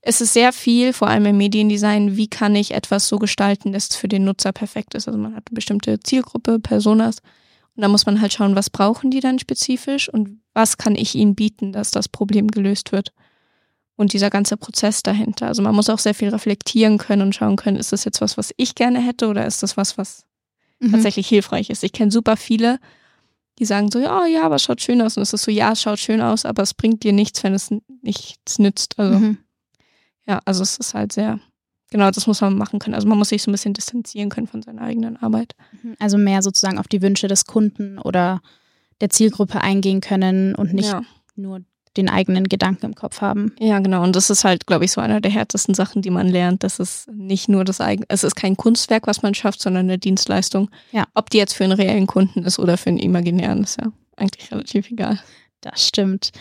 es 0.02 0.20
ist 0.20 0.34
sehr 0.34 0.52
viel, 0.52 0.94
vor 0.94 1.10
allem 1.10 1.28
im 1.28 1.38
Mediendesign, 1.38 2.18
wie 2.18 2.28
kann 2.28 2.56
ich 2.56 2.74
etwas 2.74 3.08
so 3.08 3.20
gestalten, 3.20 3.72
dass 3.72 3.90
es 3.90 3.96
für 3.96 4.08
den 4.08 4.26
Nutzer 4.26 4.52
perfekt 4.52 4.96
ist. 4.96 5.08
Also 5.08 5.20
man 5.20 5.36
hat 5.36 5.50
eine 5.50 5.56
bestimmte 5.56 6.00
Zielgruppe, 6.00 6.60
Personas 6.60 7.18
und 7.76 7.84
da 7.84 7.88
muss 7.88 8.06
man 8.06 8.20
halt 8.20 8.34
schauen, 8.34 8.56
was 8.56 8.70
brauchen 8.70 9.12
die 9.12 9.20
dann 9.20 9.40
spezifisch 9.40 10.10
und 10.10 10.42
was 10.54 10.78
kann 10.78 10.96
ich 10.96 11.16
ihnen 11.16 11.36
bieten, 11.36 11.72
dass 11.72 11.92
das 11.92 12.10
Problem 12.10 12.50
gelöst 12.50 12.92
wird. 12.92 13.14
Und 13.96 14.14
dieser 14.14 14.32
ganze 14.32 14.58
Prozess 14.58 15.04
dahinter. 15.04 15.46
Also 15.46 15.62
man 15.62 15.76
muss 15.76 15.90
auch 15.90 16.00
sehr 16.00 16.16
viel 16.16 16.30
reflektieren 16.30 16.98
können 16.98 17.22
und 17.22 17.36
schauen 17.36 17.56
können, 17.56 17.78
ist 17.78 17.92
das 17.92 18.04
jetzt 18.04 18.20
was, 18.20 18.36
was 18.36 18.52
ich 18.58 18.74
gerne 18.74 19.00
hätte 19.00 19.28
oder 19.28 19.46
ist 19.46 19.62
das 19.62 19.78
was, 19.78 20.00
was 20.00 20.26
mhm. 20.80 20.92
tatsächlich 20.92 21.28
hilfreich 21.28 21.70
ist. 21.70 21.84
Ich 21.84 21.94
kenne 21.94 22.10
super 22.10 22.36
viele, 22.36 22.80
die 23.62 23.66
sagen 23.66 23.92
so, 23.92 24.00
ja, 24.00 24.26
ja, 24.26 24.42
aber 24.42 24.56
es 24.56 24.64
schaut 24.64 24.82
schön 24.82 25.04
aus. 25.04 25.18
Und 25.18 25.22
es 25.22 25.34
ist 25.34 25.44
so, 25.44 25.52
ja, 25.52 25.74
es 25.74 25.84
schaut 25.84 26.00
schön 26.00 26.20
aus, 26.20 26.46
aber 26.46 26.64
es 26.64 26.74
bringt 26.74 27.04
dir 27.04 27.14
nichts, 27.14 27.44
wenn 27.44 27.54
es 27.54 27.70
nichts 28.02 28.58
nützt. 28.58 28.98
Also 28.98 29.20
mhm. 29.20 29.38
Ja, 30.28 30.40
also 30.46 30.64
es 30.64 30.78
ist 30.78 30.96
halt 30.96 31.14
sehr, 31.14 31.40
genau, 31.92 32.10
das 32.10 32.26
muss 32.26 32.42
man 32.42 32.58
machen 32.58 32.80
können. 32.80 32.96
Also 32.96 33.08
man 33.08 33.20
muss 33.20 33.30
sich 33.30 33.44
so 33.44 33.52
ein 33.52 33.54
bisschen 33.54 33.76
distanzieren 33.76 34.30
können 34.30 34.48
von 34.48 34.64
seiner 34.64 34.82
eigenen 34.82 35.16
Arbeit. 35.16 35.54
Mhm. 35.84 35.96
Also 36.00 36.18
mehr 36.18 36.42
sozusagen 36.42 36.80
auf 36.80 36.88
die 36.88 37.04
Wünsche 37.04 37.28
des 37.28 37.46
Kunden 37.46 38.00
oder 38.00 38.42
der 39.00 39.12
Zielgruppe 39.12 39.62
eingehen 39.62 40.02
können 40.02 40.56
und 40.56 40.74
nicht 40.74 40.90
ja. 40.90 41.04
nur 41.36 41.62
den 41.98 42.10
eigenen 42.10 42.48
Gedanken 42.48 42.86
im 42.86 42.96
Kopf 42.96 43.22
haben. 43.22 43.54
Ja, 43.60 43.80
genau. 43.80 44.04
Und 44.04 44.16
das 44.16 44.30
ist 44.30 44.44
halt, 44.44 44.66
glaube 44.66 44.86
ich, 44.86 44.92
so 44.92 45.02
einer 45.02 45.20
der 45.20 45.32
härtesten 45.32 45.74
Sachen, 45.74 46.02
die 46.02 46.10
man 46.10 46.28
lernt. 46.28 46.64
Das 46.64 46.80
ist 46.80 47.10
nicht 47.12 47.50
nur 47.50 47.66
das 47.66 47.82
eigene, 47.82 48.06
es 48.10 48.24
ist 48.24 48.36
kein 48.36 48.56
Kunstwerk, 48.56 49.08
was 49.08 49.22
man 49.22 49.34
schafft, 49.34 49.62
sondern 49.62 49.86
eine 49.86 49.98
Dienstleistung. 49.98 50.70
Ja. 50.92 51.06
Ob 51.16 51.30
die 51.30 51.38
jetzt 51.38 51.54
für 51.54 51.66
einen 51.66 51.74
reellen 51.74 52.08
Kunden 52.08 52.44
ist 52.44 52.60
oder 52.60 52.78
für 52.78 52.90
einen 52.90 53.00
imaginären, 53.00 53.64
ist 53.64 53.80
ja 53.80 53.92
eigentlich 54.16 54.52
relativ 54.52 54.90
egal. 54.90 55.20
Das 55.60 55.86
stimmt. 55.86 56.32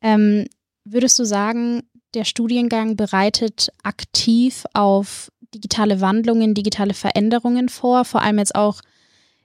Ähm, 0.00 0.46
würdest 0.84 1.18
du 1.18 1.24
sagen, 1.24 1.82
der 2.14 2.24
Studiengang 2.24 2.96
bereitet 2.96 3.68
aktiv 3.82 4.64
auf 4.72 5.30
digitale 5.54 6.00
Wandlungen, 6.00 6.54
digitale 6.54 6.94
Veränderungen 6.94 7.68
vor, 7.68 8.04
vor 8.04 8.22
allem 8.22 8.38
jetzt 8.38 8.54
auch 8.54 8.80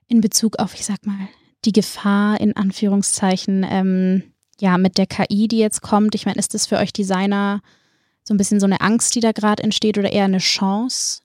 in 0.07 0.21
Bezug 0.21 0.57
auf, 0.57 0.73
ich 0.73 0.85
sag 0.85 1.05
mal, 1.05 1.27
die 1.65 1.71
Gefahr 1.71 2.39
in 2.39 2.55
Anführungszeichen, 2.55 3.65
ähm, 3.69 4.23
ja, 4.59 4.77
mit 4.77 4.97
der 4.97 5.07
KI, 5.07 5.47
die 5.47 5.57
jetzt 5.57 5.81
kommt. 5.81 6.15
Ich 6.15 6.25
meine, 6.25 6.37
ist 6.37 6.53
das 6.53 6.67
für 6.67 6.77
euch 6.77 6.93
Designer 6.93 7.61
so 8.23 8.33
ein 8.33 8.37
bisschen 8.37 8.59
so 8.59 8.65
eine 8.65 8.81
Angst, 8.81 9.15
die 9.15 9.21
da 9.21 9.31
gerade 9.31 9.63
entsteht 9.63 9.97
oder 9.97 10.11
eher 10.11 10.25
eine 10.25 10.39
Chance? 10.39 11.21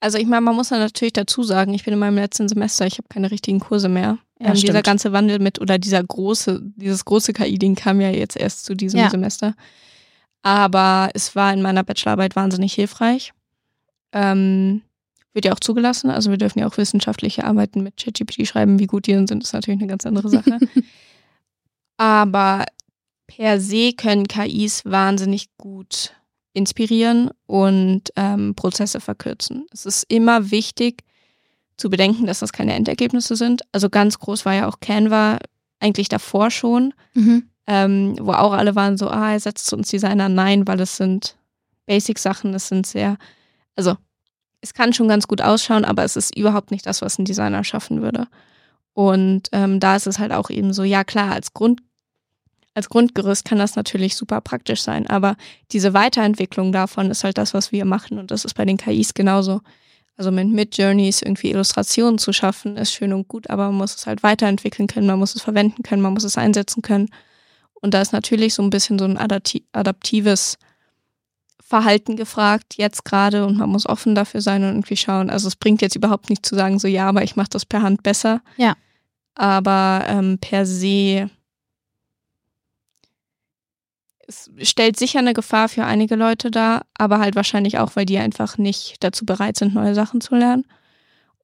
Also 0.00 0.18
ich 0.18 0.26
meine, 0.26 0.40
man 0.40 0.56
muss 0.56 0.70
natürlich 0.70 1.12
dazu 1.12 1.44
sagen, 1.44 1.74
ich 1.74 1.84
bin 1.84 1.94
in 1.94 2.00
meinem 2.00 2.16
letzten 2.16 2.48
Semester, 2.48 2.86
ich 2.86 2.98
habe 2.98 3.06
keine 3.08 3.30
richtigen 3.30 3.60
Kurse 3.60 3.88
mehr. 3.88 4.18
Ja, 4.40 4.48
ähm, 4.48 4.54
dieser 4.54 4.82
ganze 4.82 5.12
Wandel 5.12 5.38
mit 5.38 5.60
oder 5.60 5.78
dieser 5.78 6.02
große, 6.02 6.60
dieses 6.76 7.04
große 7.04 7.32
KI-Ding 7.32 7.76
kam 7.76 8.00
ja 8.00 8.10
jetzt 8.10 8.36
erst 8.36 8.64
zu 8.64 8.74
diesem 8.74 8.98
ja. 8.98 9.10
Semester. 9.10 9.54
Aber 10.42 11.10
es 11.14 11.36
war 11.36 11.52
in 11.52 11.62
meiner 11.62 11.84
Bachelorarbeit 11.84 12.34
wahnsinnig 12.34 12.74
hilfreich. 12.74 13.32
Ähm, 14.12 14.82
wird 15.32 15.44
ja 15.44 15.52
auch 15.52 15.60
zugelassen. 15.60 16.10
Also 16.10 16.30
wir 16.30 16.38
dürfen 16.38 16.58
ja 16.58 16.66
auch 16.66 16.76
wissenschaftliche 16.76 17.44
Arbeiten 17.44 17.82
mit 17.82 17.96
ChatGPT 17.96 18.46
schreiben. 18.46 18.80
Wie 18.80 18.86
gut 18.86 19.06
die 19.06 19.14
sind, 19.14 19.42
ist 19.42 19.52
natürlich 19.52 19.80
eine 19.80 19.88
ganz 19.88 20.04
andere 20.04 20.28
Sache. 20.28 20.58
Aber 22.02 22.64
per 23.26 23.60
se 23.60 23.92
können 23.92 24.26
KIs 24.26 24.84
wahnsinnig 24.84 25.56
gut 25.56 26.12
inspirieren 26.52 27.30
und 27.46 28.10
ähm, 28.16 28.54
Prozesse 28.54 29.00
verkürzen. 29.00 29.66
Es 29.72 29.86
ist 29.86 30.04
immer 30.08 30.50
wichtig 30.50 31.04
zu 31.76 31.88
bedenken, 31.88 32.26
dass 32.26 32.40
das 32.40 32.52
keine 32.52 32.74
Endergebnisse 32.74 33.36
sind. 33.36 33.62
Also 33.72 33.88
ganz 33.88 34.18
groß 34.18 34.44
war 34.44 34.54
ja 34.54 34.68
auch 34.68 34.80
Canva 34.80 35.38
eigentlich 35.80 36.08
davor 36.08 36.50
schon. 36.50 36.92
Mhm 37.14 37.48
ähm, 37.66 38.16
wo 38.20 38.32
auch 38.32 38.52
alle 38.52 38.74
waren 38.74 38.96
so, 38.96 39.08
ah, 39.08 39.32
ersetzt 39.32 39.72
uns 39.72 39.88
Designer. 39.88 40.28
Nein, 40.28 40.66
weil 40.66 40.80
es 40.80 40.96
sind 40.96 41.36
Basic-Sachen, 41.86 42.54
es 42.54 42.68
sind 42.68 42.86
sehr, 42.86 43.16
also 43.76 43.96
es 44.60 44.74
kann 44.74 44.92
schon 44.92 45.08
ganz 45.08 45.26
gut 45.26 45.40
ausschauen, 45.40 45.84
aber 45.84 46.04
es 46.04 46.16
ist 46.16 46.36
überhaupt 46.36 46.70
nicht 46.70 46.86
das, 46.86 47.02
was 47.02 47.18
ein 47.18 47.24
Designer 47.24 47.64
schaffen 47.64 48.02
würde. 48.02 48.28
Und 48.94 49.48
ähm, 49.52 49.80
da 49.80 49.96
ist 49.96 50.06
es 50.06 50.18
halt 50.18 50.32
auch 50.32 50.50
eben 50.50 50.72
so, 50.72 50.82
ja 50.82 51.04
klar, 51.04 51.32
als 51.32 51.54
Grund, 51.54 51.80
als 52.74 52.88
Grundgerüst 52.88 53.44
kann 53.44 53.58
das 53.58 53.76
natürlich 53.76 54.16
super 54.16 54.40
praktisch 54.40 54.82
sein, 54.82 55.06
aber 55.06 55.36
diese 55.72 55.94
Weiterentwicklung 55.94 56.72
davon 56.72 57.10
ist 57.10 57.24
halt 57.24 57.38
das, 57.38 57.54
was 57.54 57.72
wir 57.72 57.84
machen 57.84 58.18
und 58.18 58.30
das 58.30 58.44
ist 58.44 58.54
bei 58.54 58.64
den 58.64 58.76
KIs 58.76 59.14
genauso. 59.14 59.60
Also 60.16 60.30
mit 60.30 60.48
Mid-Journeys 60.48 61.22
irgendwie 61.22 61.50
Illustrationen 61.50 62.18
zu 62.18 62.32
schaffen, 62.32 62.76
ist 62.76 62.92
schön 62.92 63.12
und 63.12 63.28
gut, 63.28 63.48
aber 63.50 63.66
man 63.66 63.76
muss 63.76 63.94
es 63.94 64.06
halt 64.06 64.22
weiterentwickeln 64.22 64.86
können, 64.86 65.06
man 65.06 65.18
muss 65.18 65.34
es 65.34 65.42
verwenden 65.42 65.82
können, 65.82 66.02
man 66.02 66.12
muss 66.12 66.24
es 66.24 66.36
einsetzen 66.36 66.82
können. 66.82 67.08
Und 67.74 67.94
da 67.94 68.00
ist 68.00 68.12
natürlich 68.12 68.54
so 68.54 68.62
ein 68.62 68.70
bisschen 68.70 68.98
so 68.98 69.04
ein 69.06 69.18
adaptives 69.18 70.58
Verhalten 71.60 72.16
gefragt, 72.16 72.74
jetzt 72.76 73.04
gerade, 73.04 73.46
und 73.46 73.56
man 73.56 73.70
muss 73.70 73.88
offen 73.88 74.14
dafür 74.14 74.42
sein 74.42 74.62
und 74.62 74.70
irgendwie 74.70 74.96
schauen. 74.96 75.30
Also 75.30 75.48
es 75.48 75.56
bringt 75.56 75.80
jetzt 75.80 75.96
überhaupt 75.96 76.28
nicht 76.28 76.44
zu 76.44 76.54
sagen, 76.54 76.78
so 76.78 76.86
ja, 76.86 77.08
aber 77.08 77.22
ich 77.22 77.34
mache 77.34 77.48
das 77.50 77.64
per 77.64 77.82
Hand 77.82 78.02
besser. 78.02 78.42
Ja. 78.58 78.76
Aber 79.34 80.04
ähm, 80.06 80.38
per 80.38 80.66
se 80.66 81.30
es 84.56 84.68
stellt 84.68 84.98
sicher 84.98 85.18
eine 85.18 85.34
Gefahr 85.34 85.68
für 85.68 85.84
einige 85.84 86.16
Leute 86.16 86.50
dar, 86.50 86.82
aber 86.94 87.18
halt 87.18 87.36
wahrscheinlich 87.36 87.78
auch, 87.78 87.96
weil 87.96 88.06
die 88.06 88.18
einfach 88.18 88.58
nicht 88.58 88.96
dazu 89.04 89.26
bereit 89.26 89.56
sind, 89.56 89.74
neue 89.74 89.94
Sachen 89.94 90.20
zu 90.20 90.34
lernen. 90.34 90.64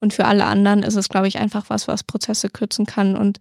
Und 0.01 0.15
für 0.15 0.27
alle 0.27 0.45
anderen 0.45 0.83
ist 0.83 0.95
es, 0.95 1.09
glaube 1.09 1.29
ich, 1.29 1.39
einfach 1.39 1.65
was, 1.69 1.89
was 1.89 2.05
Prozesse 2.05 2.51
kürzen 2.51 2.87
kann 2.87 3.17
und 3.17 3.41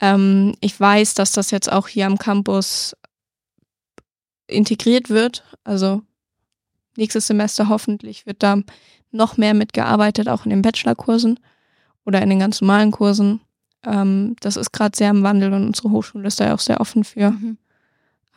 ähm, 0.00 0.54
ich 0.60 0.78
weiß, 0.78 1.14
dass 1.14 1.32
das 1.32 1.50
jetzt 1.50 1.70
auch 1.70 1.88
hier 1.88 2.06
am 2.06 2.18
Campus 2.18 2.94
integriert 4.46 5.10
wird. 5.10 5.44
Also 5.64 6.02
nächstes 6.96 7.26
Semester 7.26 7.68
hoffentlich 7.68 8.26
wird 8.26 8.42
da 8.42 8.58
noch 9.10 9.36
mehr 9.36 9.54
mitgearbeitet, 9.54 10.28
auch 10.28 10.44
in 10.44 10.50
den 10.50 10.62
Bachelorkursen 10.62 11.40
oder 12.04 12.22
in 12.22 12.30
den 12.30 12.38
ganz 12.38 12.60
normalen 12.60 12.90
Kursen. 12.90 13.40
Ähm, 13.84 14.36
das 14.40 14.56
ist 14.56 14.72
gerade 14.72 14.96
sehr 14.96 15.10
im 15.10 15.22
Wandel 15.22 15.52
und 15.52 15.66
unsere 15.66 15.90
Hochschule 15.90 16.28
ist 16.28 16.40
da 16.40 16.46
ja 16.46 16.54
auch 16.54 16.60
sehr 16.60 16.80
offen 16.80 17.04
für. 17.04 17.30
Mhm. 17.30 17.58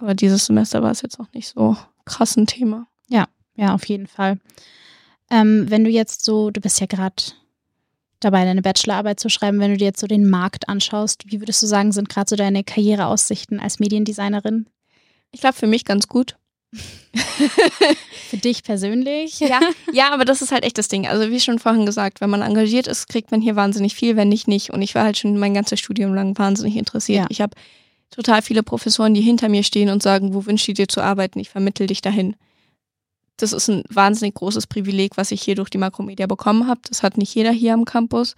Aber 0.01 0.15
dieses 0.15 0.45
Semester 0.45 0.81
war 0.81 0.91
es 0.91 1.01
jetzt 1.01 1.19
auch 1.19 1.31
nicht 1.33 1.47
so 1.47 1.77
krass 2.05 2.35
ein 2.35 2.47
Thema. 2.47 2.87
Ja, 3.07 3.27
ja, 3.55 3.73
auf 3.73 3.85
jeden 3.85 4.07
Fall. 4.07 4.39
Ähm, 5.29 5.69
wenn 5.69 5.83
du 5.83 5.89
jetzt 5.89 6.25
so, 6.25 6.49
du 6.49 6.59
bist 6.59 6.79
ja 6.79 6.87
gerade 6.87 7.23
dabei, 8.19 8.45
deine 8.45 8.61
Bachelorarbeit 8.61 9.19
zu 9.19 9.29
schreiben, 9.29 9.59
wenn 9.59 9.71
du 9.71 9.77
dir 9.77 9.85
jetzt 9.85 9.99
so 9.99 10.07
den 10.07 10.29
Markt 10.29 10.69
anschaust? 10.69 11.23
Wie 11.27 11.41
würdest 11.41 11.61
du 11.61 11.67
sagen, 11.67 11.91
sind 11.91 12.09
gerade 12.09 12.29
so 12.29 12.35
deine 12.35 12.63
Karriereaussichten 12.63 13.59
als 13.59 13.79
Mediendesignerin? 13.79 14.67
Ich 15.31 15.41
glaube, 15.41 15.55
für 15.55 15.67
mich 15.67 15.85
ganz 15.85 16.07
gut. 16.07 16.37
für 18.29 18.37
dich 18.37 18.63
persönlich? 18.63 19.39
Ja, 19.39 19.59
ja, 19.91 20.13
aber 20.13 20.23
das 20.23 20.41
ist 20.41 20.51
halt 20.51 20.63
echt 20.63 20.77
das 20.77 20.87
Ding. 20.87 21.07
Also 21.07 21.29
wie 21.29 21.39
schon 21.39 21.59
vorhin 21.59 21.85
gesagt, 21.85 22.21
wenn 22.21 22.29
man 22.29 22.41
engagiert 22.41 22.87
ist, 22.87 23.09
kriegt 23.09 23.31
man 23.31 23.41
hier 23.41 23.55
wahnsinnig 23.55 23.95
viel, 23.95 24.15
wenn 24.15 24.29
nicht 24.29 24.47
nicht. 24.47 24.71
Und 24.71 24.81
ich 24.81 24.95
war 24.95 25.03
halt 25.03 25.17
schon 25.17 25.37
mein 25.37 25.53
ganzes 25.53 25.79
Studium 25.79 26.13
lang 26.13 26.37
wahnsinnig 26.37 26.77
interessiert. 26.77 27.23
Ja. 27.23 27.27
Ich 27.29 27.41
habe 27.41 27.55
total 28.11 28.41
viele 28.41 28.61
Professoren, 28.61 29.13
die 29.13 29.21
hinter 29.21 29.49
mir 29.49 29.63
stehen 29.63 29.89
und 29.89 30.03
sagen, 30.03 30.33
wo 30.33 30.45
wünschst 30.45 30.67
du 30.67 30.73
dir 30.73 30.87
zu 30.87 31.01
arbeiten? 31.01 31.39
Ich 31.39 31.49
vermittel 31.49 31.87
dich 31.87 32.01
dahin. 32.01 32.35
das 33.37 33.53
ist 33.53 33.69
ein 33.69 33.83
wahnsinnig 33.89 34.35
großes 34.35 34.67
Privileg, 34.67 35.17
was 35.17 35.31
ich 35.31 35.41
hier 35.41 35.55
durch 35.55 35.71
die 35.71 35.79
Makromedia 35.79 36.27
bekommen 36.27 36.67
habe. 36.67 36.81
Das 36.87 37.01
hat 37.01 37.17
nicht 37.17 37.33
jeder 37.33 37.51
hier 37.51 37.73
am 37.73 37.85
Campus. 37.85 38.35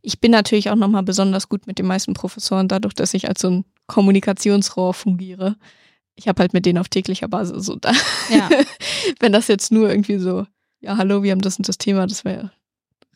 Ich 0.00 0.20
bin 0.20 0.30
natürlich 0.30 0.70
auch 0.70 0.76
nochmal 0.76 1.02
besonders 1.02 1.48
gut 1.48 1.66
mit 1.66 1.78
den 1.78 1.86
meisten 1.86 2.14
Professoren, 2.14 2.68
dadurch, 2.68 2.94
dass 2.94 3.14
ich 3.14 3.26
als 3.26 3.40
so 3.40 3.50
ein 3.50 3.64
Kommunikationsrohr 3.88 4.94
fungiere. 4.94 5.56
Ich 6.14 6.28
habe 6.28 6.40
halt 6.40 6.52
mit 6.52 6.66
denen 6.66 6.78
auf 6.78 6.88
täglicher 6.88 7.26
Basis 7.26 7.66
so 7.66 7.74
da. 7.74 7.92
Ja. 8.30 8.48
Wenn 9.18 9.32
das 9.32 9.48
jetzt 9.48 9.72
nur 9.72 9.88
irgendwie 9.88 10.18
so, 10.18 10.46
ja, 10.80 10.96
hallo, 10.98 11.22
wir 11.24 11.32
haben 11.32 11.40
das 11.40 11.56
und 11.56 11.66
das 11.66 11.78
Thema, 11.78 12.06
das 12.06 12.24
wäre 12.24 12.42
ja 12.42 12.52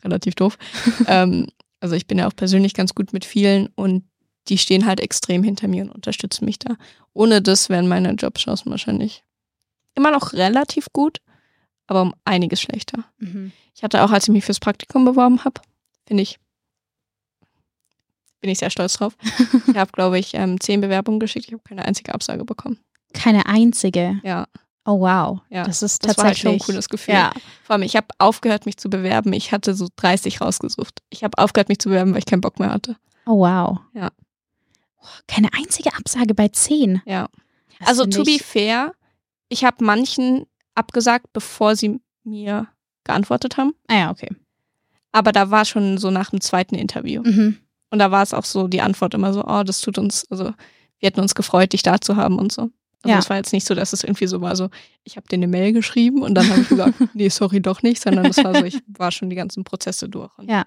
relativ 0.03 0.35
doof. 0.35 0.57
ähm, 1.07 1.47
also 1.79 1.95
ich 1.95 2.07
bin 2.07 2.17
ja 2.17 2.27
auch 2.27 2.35
persönlich 2.35 2.73
ganz 2.73 2.93
gut 2.95 3.13
mit 3.13 3.23
vielen 3.23 3.67
und 3.75 4.03
die 4.47 4.57
stehen 4.57 4.85
halt 4.85 4.99
extrem 4.99 5.43
hinter 5.43 5.67
mir 5.67 5.83
und 5.83 5.91
unterstützen 5.91 6.45
mich 6.45 6.59
da. 6.59 6.75
Ohne 7.13 7.41
das 7.41 7.69
wären 7.69 7.87
meine 7.87 8.11
Jobchancen 8.11 8.71
wahrscheinlich 8.71 9.23
immer 9.95 10.11
noch 10.11 10.33
relativ 10.33 10.87
gut, 10.93 11.19
aber 11.87 12.01
um 12.01 12.13
einiges 12.25 12.61
schlechter. 12.61 13.03
Mhm. 13.17 13.51
Ich 13.75 13.83
hatte 13.83 14.03
auch, 14.03 14.11
als 14.11 14.27
ich 14.27 14.33
mich 14.33 14.45
fürs 14.45 14.59
Praktikum 14.59 15.05
beworben 15.05 15.43
habe, 15.43 15.61
finde 16.05 16.23
ich, 16.23 16.39
bin 18.41 18.49
ich 18.49 18.59
sehr 18.59 18.69
stolz 18.69 18.93
drauf. 18.93 19.17
ich 19.67 19.75
habe, 19.75 19.91
glaube 19.91 20.17
ich, 20.17 20.33
ähm, 20.33 20.59
zehn 20.59 20.81
Bewerbungen 20.81 21.19
geschickt. 21.19 21.47
Ich 21.47 21.53
habe 21.53 21.63
keine 21.63 21.85
einzige 21.85 22.13
Absage 22.13 22.45
bekommen. 22.45 22.79
Keine 23.13 23.45
einzige? 23.45 24.19
Ja. 24.23 24.47
Oh 24.85 25.01
wow, 25.01 25.39
ja, 25.49 25.65
das 25.65 25.83
ist 25.83 26.01
tatsächlich 26.01 26.07
das 26.07 26.17
war 26.17 26.25
halt 26.25 26.37
schon 26.39 26.51
ein 26.53 26.59
cooles 26.59 26.89
Gefühl. 26.89 27.13
Ja. 27.13 27.31
Vor 27.63 27.75
allem, 27.75 27.83
ich 27.83 27.95
habe 27.95 28.07
aufgehört, 28.17 28.65
mich 28.65 28.77
zu 28.77 28.89
bewerben. 28.89 29.33
Ich 29.33 29.51
hatte 29.51 29.75
so 29.75 29.87
30 29.97 30.41
rausgesucht. 30.41 31.01
Ich 31.09 31.23
habe 31.23 31.37
aufgehört, 31.37 31.69
mich 31.69 31.77
zu 31.77 31.89
bewerben, 31.89 32.13
weil 32.13 32.19
ich 32.19 32.25
keinen 32.25 32.41
Bock 32.41 32.59
mehr 32.59 32.71
hatte. 32.71 32.95
Oh 33.27 33.39
wow. 33.39 33.77
Ja. 33.93 34.09
Keine 35.27 35.49
einzige 35.53 35.93
Absage 35.93 36.33
bei 36.33 36.49
zehn. 36.49 37.01
Ja. 37.05 37.29
Das 37.79 37.89
also 37.89 38.05
to 38.05 38.23
be 38.23 38.39
fair, 38.39 38.93
ich 39.47 39.63
habe 39.63 39.83
manchen 39.83 40.45
abgesagt, 40.75 41.27
bevor 41.33 41.75
sie 41.75 41.99
mir 42.23 42.67
geantwortet 43.03 43.57
haben. 43.57 43.73
Ah 43.87 43.97
ja, 43.97 44.11
okay. 44.11 44.29
Aber 45.11 45.31
da 45.31 45.49
war 45.49 45.65
schon 45.65 45.97
so 45.97 46.11
nach 46.11 46.29
dem 46.29 46.41
zweiten 46.41 46.75
Interview. 46.75 47.23
Mhm. 47.23 47.57
Und 47.89 47.99
da 47.99 48.11
war 48.11 48.21
es 48.21 48.33
auch 48.33 48.45
so 48.45 48.67
die 48.67 48.81
Antwort 48.81 49.13
immer 49.13 49.33
so, 49.33 49.43
oh, 49.45 49.63
das 49.63 49.81
tut 49.81 49.97
uns, 49.97 50.25
also 50.29 50.45
wir 50.99 51.07
hätten 51.07 51.21
uns 51.21 51.33
gefreut, 51.33 51.73
dich 51.73 51.81
da 51.81 51.99
zu 51.99 52.15
haben 52.15 52.37
und 52.37 52.51
so. 52.51 52.69
Also 53.01 53.13
ja. 53.13 53.19
es 53.19 53.29
war 53.29 53.37
jetzt 53.37 53.53
nicht 53.53 53.65
so, 53.65 53.73
dass 53.75 53.93
es 53.93 54.03
irgendwie 54.03 54.27
so 54.27 54.41
war, 54.41 54.55
so, 54.55 54.69
ich 55.05 55.15
habe 55.15 55.27
dir 55.27 55.35
eine 55.35 55.47
Mail 55.47 55.71
geschrieben 55.71 56.21
und 56.21 56.35
dann 56.35 56.49
habe 56.49 56.61
ich 56.61 56.69
gesagt, 56.69 56.93
nee, 57.13 57.29
sorry, 57.29 57.61
doch 57.61 57.81
nicht, 57.81 58.01
sondern 58.01 58.25
es 58.25 58.37
war 58.43 58.53
so, 58.53 58.65
ich 58.65 58.79
war 58.87 59.11
schon 59.11 59.29
die 59.29 59.37
ganzen 59.37 59.63
Prozesse 59.63 60.09
durch. 60.09 60.37
Und, 60.37 60.49
ja. 60.49 60.65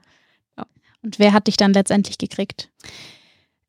ja. 0.56 0.66
Und 1.02 1.18
wer 1.18 1.34
hat 1.34 1.46
dich 1.46 1.58
dann 1.58 1.74
letztendlich 1.74 2.16
gekriegt? 2.16 2.70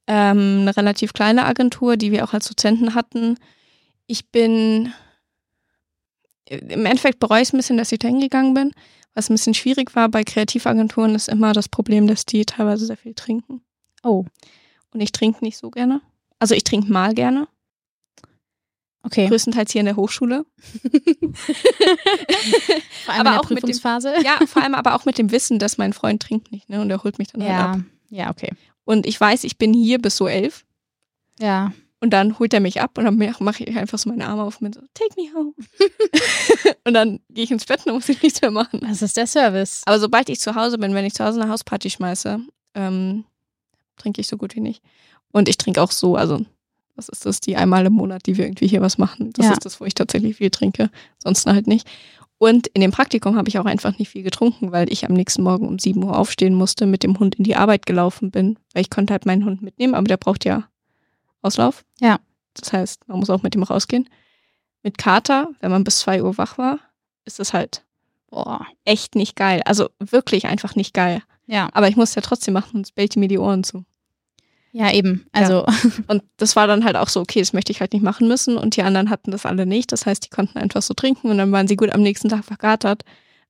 Ähm, 0.05 0.61
eine 0.61 0.75
relativ 0.75 1.13
kleine 1.13 1.45
Agentur, 1.45 1.95
die 1.95 2.11
wir 2.11 2.23
auch 2.25 2.33
als 2.33 2.47
Dozenten 2.47 2.93
hatten. 2.93 3.37
Ich 4.05 4.29
bin, 4.29 4.93
im 6.49 6.85
Endeffekt 6.85 7.19
bereue 7.19 7.41
ich 7.41 7.47
es 7.49 7.53
ein 7.53 7.57
bisschen, 7.57 7.77
dass 7.77 7.91
ich 7.91 7.99
da 7.99 8.07
hingegangen 8.07 8.53
bin. 8.53 8.71
Was 9.13 9.29
ein 9.29 9.35
bisschen 9.35 9.53
schwierig 9.53 9.95
war 9.95 10.09
bei 10.09 10.23
Kreativagenturen, 10.23 11.15
ist 11.15 11.29
immer 11.29 11.53
das 11.53 11.69
Problem, 11.69 12.07
dass 12.07 12.25
die 12.25 12.45
teilweise 12.45 12.85
sehr 12.85 12.97
viel 12.97 13.13
trinken. 13.13 13.61
Oh. 14.03 14.25
Und 14.91 15.01
ich 15.01 15.11
trinke 15.11 15.43
nicht 15.43 15.57
so 15.57 15.69
gerne. 15.69 16.01
Also 16.39 16.55
ich 16.55 16.63
trinke 16.63 16.91
mal 16.91 17.13
gerne. 17.13 17.47
Okay. 19.03 19.27
Größtenteils 19.27 19.71
hier 19.71 19.81
in 19.81 19.85
der 19.85 19.97
Hochschule. 19.97 20.45
vor 23.05 23.13
allem 23.13 23.19
aber 23.19 23.19
in 23.19 23.25
der 23.25 23.39
auch 23.39 23.47
Prüfungsphase. 23.47 24.13
Dem, 24.13 24.23
ja, 24.23 24.39
vor 24.47 24.63
allem 24.63 24.75
aber 24.75 24.95
auch 24.95 25.05
mit 25.05 25.17
dem 25.17 25.31
Wissen, 25.31 25.59
dass 25.59 25.77
mein 25.77 25.91
Freund 25.93 26.21
trinkt 26.21 26.51
nicht, 26.51 26.69
ne? 26.69 26.81
Und 26.81 26.89
er 26.89 27.03
holt 27.03 27.19
mich 27.19 27.27
dann 27.27 27.41
halt 27.41 27.51
ja. 27.51 27.67
halt 27.67 27.79
ab. 27.79 27.85
Ja, 28.09 28.29
okay. 28.29 28.53
Und 28.85 29.05
ich 29.05 29.19
weiß, 29.19 29.43
ich 29.43 29.57
bin 29.57 29.73
hier 29.73 29.99
bis 29.99 30.17
so 30.17 30.27
elf. 30.27 30.65
Ja. 31.39 31.71
Und 31.99 32.09
dann 32.09 32.37
holt 32.37 32.53
er 32.53 32.59
mich 32.59 32.81
ab 32.81 32.97
und 32.97 33.05
dann 33.05 33.17
mache 33.39 33.63
ich 33.63 33.77
einfach 33.77 33.97
so 33.97 34.09
meine 34.09 34.27
Arme 34.27 34.43
auf 34.43 34.59
mit 34.59 34.75
so, 34.75 34.81
take 34.93 35.13
me 35.15 35.33
home. 35.33 35.53
und 36.83 36.93
dann 36.93 37.21
gehe 37.29 37.45
ich 37.45 37.51
ins 37.51 37.65
Bett 37.65 37.85
und 37.85 37.93
muss 37.93 38.09
ich 38.09 38.21
nichts 38.21 38.41
mehr 38.41 38.51
machen. 38.51 38.81
Das 38.81 39.01
ist 39.01 39.15
der 39.15 39.25
Service. 39.25 39.83
Aber 39.85 39.99
sobald 39.99 40.27
ich 40.27 40.41
zu 40.41 40.53
Hause 40.55 40.77
bin, 40.77 40.93
wenn 40.93 41.05
ich 41.05 41.13
zu 41.13 41.23
Hause 41.23 41.41
eine 41.41 41.49
Hausparty 41.49 41.89
schmeiße, 41.89 42.41
ähm, 42.75 43.23
trinke 43.95 44.19
ich 44.19 44.27
so 44.27 44.35
gut 44.35 44.53
wie 44.55 44.59
nicht. 44.59 44.83
Und 45.31 45.47
ich 45.47 45.55
trinke 45.57 45.81
auch 45.81 45.91
so, 45.91 46.17
also 46.17 46.45
was 46.95 47.09
ist 47.09 47.25
das, 47.25 47.39
die 47.39 47.55
einmal 47.55 47.85
im 47.85 47.93
Monat, 47.93 48.25
die 48.25 48.37
wir 48.37 48.45
irgendwie 48.45 48.67
hier 48.67 48.81
was 48.81 48.97
machen. 48.97 49.31
Das 49.33 49.45
ja. 49.45 49.51
ist 49.53 49.65
das, 49.65 49.79
wo 49.79 49.85
ich 49.85 49.95
tatsächlich 49.95 50.37
viel 50.37 50.49
trinke, 50.49 50.89
sonst 51.17 51.45
halt 51.45 51.67
nicht. 51.67 51.87
Und 52.37 52.67
in 52.67 52.81
dem 52.81 52.91
Praktikum 52.91 53.35
habe 53.37 53.47
ich 53.47 53.57
auch 53.57 53.65
einfach 53.65 53.97
nicht 53.97 54.09
viel 54.09 54.23
getrunken, 54.23 54.71
weil 54.71 54.91
ich 54.91 55.05
am 55.05 55.13
nächsten 55.13 55.43
Morgen 55.43 55.67
um 55.67 55.79
7 55.79 56.03
Uhr 56.03 56.17
aufstehen 56.17 56.53
musste, 56.53 56.85
mit 56.85 57.03
dem 57.03 57.17
Hund 57.17 57.35
in 57.35 57.43
die 57.43 57.55
Arbeit 57.55 57.85
gelaufen 57.85 58.31
bin, 58.31 58.59
weil 58.73 58.81
ich 58.81 58.89
konnte 58.89 59.13
halt 59.13 59.25
meinen 59.25 59.45
Hund 59.45 59.61
mitnehmen, 59.61 59.95
aber 59.95 60.07
der 60.07 60.17
braucht 60.17 60.45
ja 60.45 60.67
Auslauf. 61.41 61.85
Ja. 61.99 62.19
Das 62.53 62.73
heißt, 62.73 63.07
man 63.07 63.19
muss 63.19 63.29
auch 63.29 63.43
mit 63.43 63.55
dem 63.55 63.63
rausgehen. 63.63 64.09
Mit 64.83 64.97
Kater, 64.97 65.49
wenn 65.61 65.71
man 65.71 65.83
bis 65.83 65.99
2 65.99 66.21
Uhr 66.21 66.37
wach 66.37 66.57
war, 66.57 66.79
ist 67.25 67.39
das 67.39 67.53
halt 67.53 67.83
boah, 68.33 68.65
echt 68.83 69.15
nicht 69.15 69.35
geil. 69.35 69.61
Also 69.65 69.89
wirklich 69.99 70.47
einfach 70.47 70.75
nicht 70.75 70.93
geil. 70.93 71.21
Ja. 71.45 71.69
Aber 71.73 71.87
ich 71.87 71.95
muss 71.95 72.09
es 72.09 72.15
ja 72.15 72.21
trotzdem 72.21 72.53
machen, 72.53 72.71
sonst 72.73 72.95
bellt 72.95 73.15
mir 73.15 73.27
die 73.27 73.37
Ohren 73.37 73.63
zu. 73.63 73.85
Ja, 74.73 74.91
eben. 74.91 75.25
Also. 75.31 75.65
Ja. 75.67 75.73
Und 76.07 76.23
das 76.37 76.55
war 76.55 76.67
dann 76.67 76.83
halt 76.83 76.97
auch 76.97 77.07
so, 77.07 77.21
okay, 77.21 77.39
das 77.39 77.53
möchte 77.53 77.71
ich 77.71 77.79
halt 77.79 77.93
nicht 77.93 78.01
machen 78.03 78.27
müssen. 78.27 78.57
Und 78.57 78.75
die 78.75 78.83
anderen 78.83 79.09
hatten 79.09 79.31
das 79.31 79.45
alle 79.45 79.65
nicht. 79.65 79.91
Das 79.91 80.05
heißt, 80.05 80.25
die 80.25 80.29
konnten 80.29 80.57
einfach 80.57 80.81
so 80.81 80.93
trinken 80.93 81.29
und 81.29 81.37
dann 81.37 81.51
waren 81.51 81.67
sie 81.67 81.75
gut 81.75 81.91
am 81.91 82.01
nächsten 82.01 82.27
Tag 82.27 82.43
vergatert. 82.43 83.03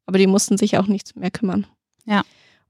Aber 0.05 0.17
die 0.17 0.27
mussten 0.27 0.57
sich 0.57 0.77
auch 0.77 0.87
nichts 0.87 1.15
mehr 1.15 1.31
kümmern. 1.31 1.65
Ja. 2.05 2.23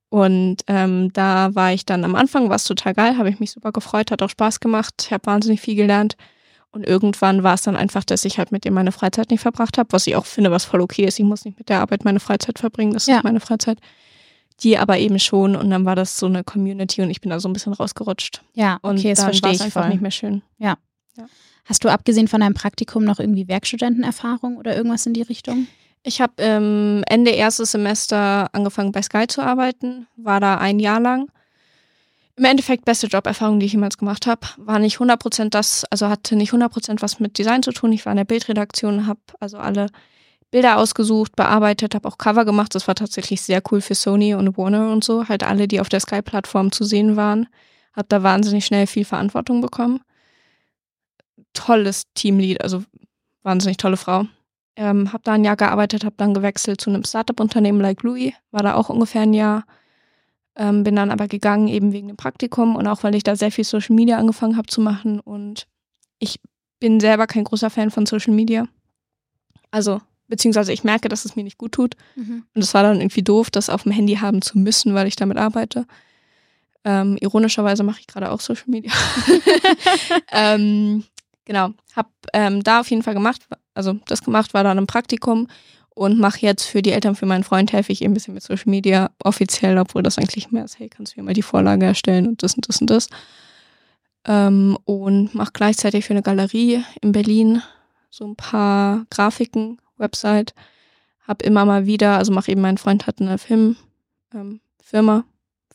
Und 0.09 0.57
ähm, 0.67 1.11
da 1.13 1.55
war 1.55 1.73
ich 1.73 1.87
dann 1.87 2.03
am 2.05 2.13
Anfang, 2.13 2.49
war 2.49 2.57
es 2.57 2.65
total 2.65 2.93
geil, 2.93 3.17
habe 3.17 3.29
ich 3.29 3.39
mich 3.39 3.49
super 3.49 3.71
gefreut, 3.71 4.11
hat 4.11 4.21
auch 4.21 4.29
Spaß 4.29 4.59
gemacht, 4.59 4.93
ich 5.07 5.11
habe 5.11 5.25
wahnsinnig 5.25 5.59
viel 5.59 5.73
gelernt. 5.73 6.15
Und 6.69 6.85
irgendwann 6.85 7.41
war 7.41 7.55
es 7.55 7.63
dann 7.63 7.75
einfach, 7.75 8.03
dass 8.03 8.23
ich 8.23 8.37
halt 8.37 8.51
mit 8.51 8.63
dem 8.63 8.75
meine 8.75 8.91
Freizeit 8.91 9.31
nicht 9.31 9.41
verbracht 9.41 9.79
habe, 9.79 9.91
was 9.91 10.05
ich 10.05 10.15
auch 10.15 10.27
finde, 10.27 10.51
was 10.51 10.65
voll 10.65 10.81
okay 10.81 11.05
ist. 11.05 11.17
Ich 11.17 11.25
muss 11.25 11.45
nicht 11.45 11.57
mit 11.57 11.69
der 11.69 11.79
Arbeit 11.79 12.05
meine 12.05 12.19
Freizeit 12.19 12.59
verbringen, 12.59 12.93
das 12.93 13.07
ja. 13.07 13.17
ist 13.17 13.23
meine 13.23 13.39
Freizeit. 13.39 13.79
Die 14.61 14.77
aber 14.77 14.97
eben 14.97 15.19
schon 15.19 15.55
und 15.55 15.69
dann 15.69 15.85
war 15.85 15.95
das 15.95 16.17
so 16.17 16.27
eine 16.27 16.43
Community 16.43 17.01
und 17.01 17.09
ich 17.09 17.21
bin 17.21 17.31
da 17.31 17.39
so 17.39 17.49
ein 17.49 17.53
bisschen 17.53 17.73
rausgerutscht. 17.73 18.41
Ja, 18.53 18.79
okay, 18.81 18.89
und 18.89 19.03
das 19.05 19.23
verstehe 19.23 19.51
ich 19.51 19.61
einfach 19.61 19.81
voll. 19.83 19.91
nicht 19.91 20.01
mehr 20.01 20.11
schön. 20.11 20.41
Ja. 20.57 20.77
ja. 21.17 21.25
Hast 21.65 21.83
du 21.83 21.89
abgesehen 21.89 22.27
von 22.27 22.41
deinem 22.41 22.53
Praktikum 22.53 23.03
noch 23.03 23.19
irgendwie 23.19 23.47
Werkstudentenerfahrung 23.47 24.57
oder 24.57 24.75
irgendwas 24.75 25.05
in 25.05 25.13
die 25.13 25.21
Richtung? 25.21 25.67
Ich 26.03 26.19
habe 26.19 26.33
ähm, 26.37 27.03
Ende 27.07 27.31
erstes 27.31 27.71
Semester 27.71 28.49
angefangen 28.53 28.91
bei 28.91 29.01
Sky 29.01 29.25
zu 29.27 29.41
arbeiten, 29.41 30.07
war 30.17 30.41
da 30.41 30.57
ein 30.57 30.79
Jahr 30.79 30.99
lang. 30.99 31.29
Im 32.35 32.45
Endeffekt 32.45 32.83
beste 32.83 33.07
Joberfahrung, 33.07 33.59
die 33.59 33.67
ich 33.67 33.73
jemals 33.73 33.97
gemacht 33.97 34.27
habe. 34.27 34.41
War 34.57 34.79
nicht 34.79 34.97
100% 34.97 35.49
das, 35.49 35.85
also 35.85 36.09
hatte 36.09 36.35
nicht 36.35 36.51
100% 36.51 37.01
was 37.01 37.19
mit 37.19 37.37
Design 37.37 37.63
zu 37.63 37.71
tun. 37.71 37.93
Ich 37.93 38.05
war 38.05 38.11
in 38.11 38.17
der 38.17 38.25
Bildredaktion, 38.25 39.07
habe 39.07 39.19
also 39.39 39.57
alle 39.57 39.87
Bilder 40.53 40.77
ausgesucht, 40.77 41.35
bearbeitet, 41.35 41.95
habe 41.95 42.07
auch 42.07 42.19
Cover 42.19 42.45
gemacht. 42.45 42.75
Das 42.75 42.87
war 42.87 42.93
tatsächlich 42.93 43.41
sehr 43.41 43.59
cool 43.71 43.81
für 43.81 43.95
Sony 43.95 44.35
und 44.35 44.55
Warner 44.55 44.91
und 44.91 45.03
so. 45.03 45.27
Halt 45.27 45.41
alle, 45.41 45.67
die 45.67 45.81
auf 45.81 45.89
der 45.89 45.99
Sky-Plattform 45.99 46.71
zu 46.71 46.83
sehen 46.83 47.15
waren. 47.15 47.47
Habe 47.93 48.05
da 48.07 48.21
wahnsinnig 48.21 48.63
schnell 48.63 48.85
viel 48.85 49.03
Verantwortung 49.03 49.61
bekommen. 49.61 50.01
Tolles 51.53 52.03
Teamlead, 52.13 52.61
also 52.61 52.83
wahnsinnig 53.41 53.77
tolle 53.77 53.97
Frau. 53.97 54.27
Ähm, 54.75 55.11
habe 55.11 55.23
da 55.23 55.33
ein 55.33 55.43
Jahr 55.43 55.55
gearbeitet, 55.55 56.05
habe 56.05 56.17
dann 56.17 56.35
gewechselt 56.35 56.79
zu 56.79 56.91
einem 56.91 57.03
Startup-Unternehmen 57.03 57.81
like 57.81 58.03
Louis, 58.03 58.33
war 58.51 58.61
da 58.61 58.75
auch 58.75 58.89
ungefähr 58.89 59.23
ein 59.23 59.33
Jahr. 59.33 59.65
Ähm, 60.55 60.83
bin 60.83 60.95
dann 60.95 61.09
aber 61.09 61.27
gegangen 61.27 61.67
eben 61.67 61.93
wegen 61.93 62.09
dem 62.09 62.17
Praktikum 62.17 62.75
und 62.75 62.85
auch 62.85 63.01
weil 63.01 63.15
ich 63.15 63.23
da 63.23 63.35
sehr 63.35 63.51
viel 63.51 63.63
Social 63.63 63.95
Media 63.95 64.19
angefangen 64.19 64.55
habe 64.55 64.67
zu 64.67 64.81
machen 64.81 65.19
und 65.19 65.65
ich 66.19 66.39
bin 66.79 66.99
selber 66.99 67.25
kein 67.25 67.43
großer 67.43 67.71
Fan 67.71 67.89
von 67.89 68.05
Social 68.05 68.35
Media. 68.35 68.67
Also, 69.71 69.99
beziehungsweise 70.33 70.73
ich 70.73 70.83
merke, 70.83 71.09
dass 71.09 71.25
es 71.25 71.35
mir 71.35 71.43
nicht 71.43 71.59
gut 71.59 71.73
tut. 71.73 71.95
Mhm. 72.15 72.43
Und 72.55 72.61
es 72.63 72.73
war 72.73 72.81
dann 72.81 72.99
irgendwie 72.99 73.21
doof, 73.21 73.51
das 73.51 73.69
auf 73.69 73.83
dem 73.83 73.91
Handy 73.91 74.15
haben 74.15 74.41
zu 74.41 74.57
müssen, 74.57 74.95
weil 74.95 75.05
ich 75.05 75.15
damit 75.15 75.37
arbeite. 75.37 75.85
Ähm, 76.83 77.17
ironischerweise 77.21 77.83
mache 77.83 77.99
ich 77.99 78.07
gerade 78.07 78.31
auch 78.31 78.39
Social 78.39 78.65
Media. 78.65 78.91
ähm, 80.31 81.03
genau, 81.45 81.69
habe 81.95 82.09
ähm, 82.33 82.63
da 82.63 82.79
auf 82.79 82.89
jeden 82.89 83.03
Fall 83.03 83.13
gemacht, 83.13 83.43
also 83.75 83.93
das 84.07 84.23
gemacht, 84.23 84.55
war 84.55 84.63
dann 84.63 84.79
im 84.79 84.87
Praktikum 84.87 85.47
und 85.89 86.17
mache 86.17 86.39
jetzt 86.39 86.63
für 86.63 86.81
die 86.81 86.93
Eltern, 86.93 87.15
für 87.15 87.27
meinen 87.27 87.43
Freund 87.43 87.71
helfe 87.71 87.91
ich 87.91 88.01
eben 88.01 88.11
ein 88.11 88.15
bisschen 88.15 88.33
mit 88.33 88.41
Social 88.41 88.71
Media 88.71 89.11
offiziell, 89.23 89.77
obwohl 89.77 90.01
das 90.01 90.17
eigentlich 90.17 90.49
mehr 90.49 90.65
ist, 90.65 90.79
hey, 90.79 90.89
kannst 90.89 91.15
du 91.15 91.19
mir 91.19 91.25
mal 91.25 91.35
die 91.35 91.43
Vorlage 91.43 91.85
erstellen 91.85 92.27
und 92.27 92.41
das 92.41 92.55
und 92.55 92.67
das 92.67 92.81
und 92.81 92.89
das. 92.89 93.07
Ähm, 94.25 94.79
und 94.85 95.35
mache 95.35 95.51
gleichzeitig 95.53 96.05
für 96.05 96.13
eine 96.13 96.23
Galerie 96.23 96.83
in 97.01 97.11
Berlin 97.11 97.61
so 98.13 98.25
ein 98.27 98.35
paar 98.35 99.07
Grafiken, 99.09 99.79
Website. 100.03 100.53
Hab 101.27 101.41
immer 101.41 101.65
mal 101.65 101.85
wieder, 101.85 102.17
also 102.17 102.31
mache 102.33 102.51
eben, 102.51 102.61
mein 102.61 102.77
Freund 102.77 103.07
hat 103.07 103.21
eine 103.21 103.37
Filmfirma, 103.37 103.77
ähm, 104.33 105.23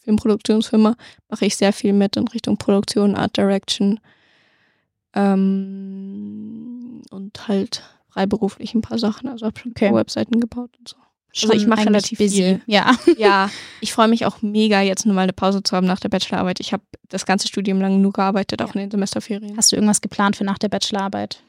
Filmproduktionsfirma, 0.05 0.95
mache 1.29 1.47
ich 1.47 1.57
sehr 1.57 1.73
viel 1.73 1.93
mit 1.93 2.17
in 2.17 2.29
Richtung 2.29 2.59
Produktion, 2.59 3.17
Art 3.17 3.37
Direction, 3.37 3.99
ähm, 5.15 7.03
und 7.11 7.49
halt 7.49 7.83
freiberuflich 8.11 8.75
ein 8.75 8.83
paar 8.83 8.99
Sachen. 8.99 9.29
Also 9.29 9.47
habe 9.47 9.59
schon 9.59 9.73
okay. 9.73 9.93
Webseiten 9.95 10.41
gebaut 10.41 10.71
und 10.79 10.89
so. 10.89 10.97
Also 11.43 11.53
ich 11.55 11.67
mache 11.67 11.87
relativ 11.87 12.19
busy. 12.19 12.37
viel. 12.37 12.61
Ja. 12.67 12.97
ja, 13.19 13.51
ich 13.81 13.93
freue 13.93 14.09
mich 14.09 14.27
auch 14.27 14.43
mega, 14.43 14.81
jetzt 14.81 15.07
nur 15.07 15.15
mal 15.15 15.23
eine 15.23 15.33
Pause 15.33 15.63
zu 15.63 15.77
haben 15.77 15.87
nach 15.87 16.01
der 16.01 16.09
Bachelorarbeit. 16.09 16.59
Ich 16.61 16.73
habe 16.73 16.83
das 17.09 17.27
ganze 17.27 17.49
Studium 17.49 17.81
lang 17.81 18.01
nur 18.01 18.13
gearbeitet, 18.13 18.63
auch 18.63 18.69
ja. 18.69 18.75
in 18.75 18.81
den 18.81 18.91
Semesterferien. 18.91 19.57
Hast 19.57 19.73
du 19.73 19.77
irgendwas 19.77 20.01
geplant 20.01 20.37
für 20.37 20.45
nach 20.45 20.59
der 20.59 20.69
Bachelorarbeit? 20.69 21.43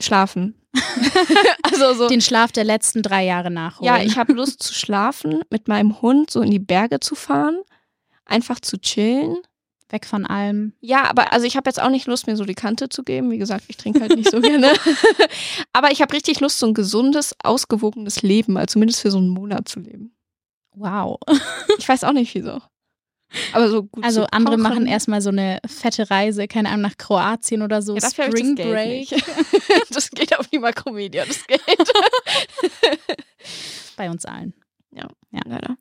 Schlafen. 0.00 0.54
also 1.62 1.94
so. 1.94 2.08
Den 2.08 2.20
Schlaf 2.20 2.52
der 2.52 2.64
letzten 2.64 3.02
drei 3.02 3.24
Jahre 3.24 3.50
nachholen. 3.50 3.86
Ja, 3.86 4.02
ich 4.02 4.18
habe 4.18 4.32
Lust 4.32 4.62
zu 4.62 4.72
schlafen, 4.72 5.42
mit 5.50 5.68
meinem 5.68 6.00
Hund 6.00 6.30
so 6.30 6.42
in 6.42 6.50
die 6.50 6.58
Berge 6.58 7.00
zu 7.00 7.14
fahren, 7.14 7.60
einfach 8.24 8.60
zu 8.60 8.78
chillen. 8.78 9.38
Weg 9.88 10.06
von 10.06 10.24
allem. 10.24 10.72
Ja, 10.80 11.10
aber 11.10 11.32
also 11.32 11.46
ich 11.46 11.56
habe 11.56 11.68
jetzt 11.68 11.82
auch 11.82 11.90
nicht 11.90 12.06
Lust, 12.06 12.28
mir 12.28 12.36
so 12.36 12.44
die 12.44 12.54
Kante 12.54 12.88
zu 12.88 13.02
geben. 13.02 13.30
Wie 13.32 13.38
gesagt, 13.38 13.64
ich 13.66 13.76
trinke 13.76 14.00
halt 14.00 14.14
nicht 14.14 14.30
so 14.30 14.40
gerne. 14.40 14.72
aber 15.72 15.90
ich 15.90 16.00
habe 16.00 16.14
richtig 16.14 16.38
Lust, 16.38 16.60
so 16.60 16.66
ein 16.66 16.74
gesundes, 16.74 17.34
ausgewogenes 17.42 18.22
Leben, 18.22 18.56
also 18.56 18.74
zumindest 18.74 19.00
für 19.00 19.10
so 19.10 19.18
einen 19.18 19.30
Monat 19.30 19.68
zu 19.68 19.80
leben. 19.80 20.14
Wow. 20.74 21.18
ich 21.78 21.88
weiß 21.88 22.04
auch 22.04 22.12
nicht 22.12 22.32
wieso. 22.34 22.60
Aber 23.52 23.68
so 23.68 23.84
gut 23.84 24.04
Also 24.04 24.26
andere 24.30 24.56
kochen. 24.56 24.62
machen 24.62 24.86
erstmal 24.86 25.20
so 25.20 25.30
eine 25.30 25.60
fette 25.66 26.10
Reise, 26.10 26.48
keine 26.48 26.68
Ahnung, 26.68 26.82
nach 26.82 26.96
Kroatien 26.96 27.62
oder 27.62 27.82
so. 27.82 27.96
Ja, 27.96 28.10
Spring 28.10 28.56
das 28.56 28.66
Break. 28.66 29.08
das 29.90 30.10
geht 30.10 30.38
auf 30.38 30.48
die 30.48 30.58
Makromedia, 30.58 31.24
das 31.24 31.46
Geld. 31.46 31.62
Bei 33.96 34.10
uns 34.10 34.24
allen. 34.24 34.54
Ja, 34.92 35.08
ja. 35.30 35.40
leider. 35.46 35.76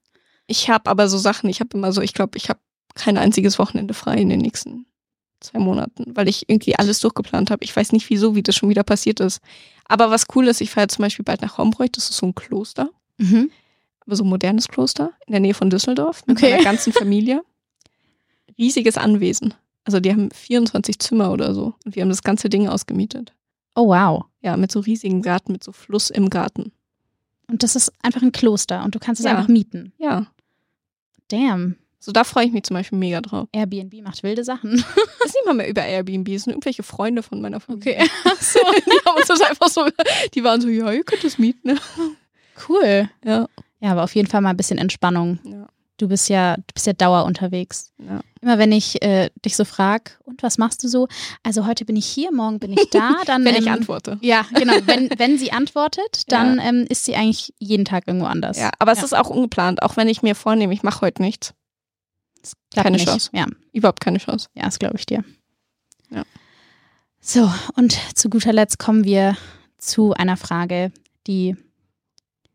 Ich 0.47 0.69
habe 0.69 0.89
aber 0.89 1.07
so 1.09 1.17
Sachen, 1.17 1.49
ich 1.49 1.59
habe 1.59 1.75
immer 1.77 1.91
so, 1.91 2.01
ich 2.01 2.13
glaube, 2.13 2.37
ich 2.37 2.49
habe 2.49 2.59
kein 2.95 3.17
einziges 3.17 3.59
Wochenende 3.59 3.93
frei 3.93 4.17
in 4.17 4.29
den 4.29 4.39
nächsten 4.39 4.85
zwei 5.39 5.59
Monaten, 5.59 6.15
weil 6.15 6.27
ich 6.27 6.49
irgendwie 6.49 6.75
alles 6.75 6.99
durchgeplant 6.99 7.49
habe. 7.49 7.63
Ich 7.63 7.75
weiß 7.75 7.93
nicht 7.93 8.09
wieso, 8.09 8.35
wie 8.35 8.43
das 8.43 8.55
schon 8.55 8.69
wieder 8.69 8.83
passiert 8.83 9.19
ist. 9.19 9.41
Aber 9.85 10.11
was 10.11 10.25
cool 10.35 10.47
ist, 10.47 10.61
ich 10.61 10.69
fahre 10.69 10.87
zum 10.87 11.03
Beispiel 11.03 11.23
bald 11.23 11.41
nach 11.41 11.57
Hombreut, 11.57 11.95
das 11.95 12.09
ist 12.09 12.17
so 12.17 12.27
ein 12.27 12.35
Kloster. 12.35 12.89
Mhm 13.17 13.49
aber 14.09 14.15
so 14.15 14.23
ein 14.23 14.29
modernes 14.29 14.67
Kloster 14.67 15.13
in 15.27 15.33
der 15.33 15.39
Nähe 15.39 15.53
von 15.53 15.69
Düsseldorf 15.69 16.25
mit 16.25 16.37
okay. 16.37 16.51
meiner 16.51 16.63
ganzen 16.63 16.91
Familie. 16.91 17.43
Riesiges 18.57 18.97
Anwesen. 18.97 19.53
Also 19.85 19.99
die 19.99 20.11
haben 20.11 20.31
24 20.31 20.99
Zimmer 20.99 21.31
oder 21.31 21.53
so 21.53 21.75
und 21.85 21.95
wir 21.95 22.01
haben 22.01 22.09
das 22.09 22.23
ganze 22.23 22.49
Ding 22.49 22.67
ausgemietet. 22.67 23.33
Oh 23.75 23.87
wow. 23.87 24.25
Ja, 24.41 24.57
mit 24.57 24.71
so 24.71 24.79
riesigen 24.79 25.21
Garten, 25.21 25.51
mit 25.51 25.63
so 25.63 25.71
Fluss 25.71 26.09
im 26.09 26.29
Garten. 26.29 26.71
Und 27.47 27.61
das 27.63 27.75
ist 27.75 27.91
einfach 28.01 28.21
ein 28.21 28.31
Kloster 28.31 28.83
und 28.83 28.95
du 28.95 28.99
kannst 28.99 29.19
es 29.19 29.25
ja. 29.25 29.31
einfach 29.31 29.47
mieten. 29.47 29.93
Ja. 29.97 30.25
Damn. 31.27 31.75
So, 31.99 32.11
da 32.11 32.23
freue 32.23 32.45
ich 32.45 32.51
mich 32.51 32.63
zum 32.63 32.75
Beispiel 32.75 32.97
mega 32.97 33.21
drauf. 33.21 33.47
Airbnb 33.51 34.01
macht 34.01 34.23
wilde 34.23 34.43
Sachen. 34.43 34.83
Das 35.19 35.27
ist 35.27 35.35
nicht 35.35 35.45
mal 35.45 35.53
mehr 35.53 35.69
über 35.69 35.85
Airbnb, 35.85 36.29
es 36.29 36.43
sind 36.43 36.53
irgendwelche 36.53 36.81
Freunde 36.81 37.21
von 37.21 37.41
meiner 37.41 37.59
Familie. 37.59 37.95
Okay. 37.95 38.09
so, 38.39 38.59
die 38.85 39.05
haben 39.05 39.17
uns 39.17 39.27
das 39.27 39.41
einfach 39.41 39.67
so, 39.67 39.87
die 40.33 40.43
waren 40.43 40.61
so, 40.61 40.67
ja, 40.69 40.91
ihr 40.91 41.03
könnt 41.03 41.23
es 41.23 41.37
mieten. 41.37 41.67
Ne? 41.67 41.77
Cool. 42.67 43.09
Ja. 43.23 43.47
Ja, 43.79 43.91
aber 43.91 44.03
auf 44.03 44.15
jeden 44.15 44.27
Fall 44.27 44.41
mal 44.41 44.49
ein 44.49 44.57
bisschen 44.57 44.77
Entspannung. 44.77 45.39
Ja. 45.43 45.67
Du 45.97 46.07
bist 46.07 46.29
ja, 46.29 46.55
du 46.55 46.73
bist 46.73 46.87
ja 46.87 46.93
Dauer 46.93 47.25
unterwegs. 47.25 47.91
Ja. 47.97 48.21
Immer 48.41 48.57
wenn 48.57 48.71
ich 48.71 49.01
äh, 49.01 49.29
dich 49.43 49.57
so 49.57 49.65
frage, 49.65 50.11
und 50.23 50.41
was 50.43 50.57
machst 50.57 50.81
du 50.83 50.87
so? 50.87 51.09
Also 51.43 51.65
heute 51.65 51.83
bin 51.83 51.97
ich 51.97 52.05
hier, 52.05 52.31
morgen 52.31 52.59
bin 52.59 52.71
ich 52.71 52.89
da. 52.89 53.15
Dann, 53.25 53.43
wenn 53.43 53.55
ähm, 53.55 53.61
ich 53.61 53.69
antworte. 53.69 54.17
Ja, 54.21 54.45
genau. 54.53 54.75
Wenn, 54.85 55.09
wenn 55.17 55.37
sie 55.37 55.51
antwortet, 55.51 56.23
dann 56.31 56.57
ja. 56.57 56.63
ähm, 56.63 56.85
ist 56.87 57.03
sie 57.03 57.15
eigentlich 57.15 57.53
jeden 57.59 57.83
Tag 57.85 58.07
irgendwo 58.07 58.27
anders. 58.27 58.57
Ja, 58.57 58.71
aber 58.79 58.93
es 58.93 59.03
ist 59.03 59.13
auch 59.13 59.29
ungeplant, 59.29 59.83
auch 59.83 59.97
wenn 59.97 60.07
ich 60.07 60.21
mir 60.21 60.35
vornehme, 60.35 60.73
ich 60.73 60.83
mache 60.83 61.01
heute 61.01 61.21
nichts. 61.21 61.53
Keine 62.73 62.91
nicht. 62.91 63.07
Chance. 63.07 63.29
Ja. 63.33 63.45
Überhaupt 63.73 63.99
keine 63.99 64.19
Chance. 64.19 64.47
Ja, 64.55 64.63
das 64.63 64.79
glaube 64.79 64.95
ich 64.97 65.05
dir. 65.05 65.23
Ja. 66.09 66.23
So, 67.19 67.51
und 67.75 67.97
zu 68.15 68.29
guter 68.29 68.53
Letzt 68.53 68.79
kommen 68.79 69.03
wir 69.03 69.35
zu 69.77 70.13
einer 70.13 70.37
Frage, 70.37 70.91
die 71.27 71.55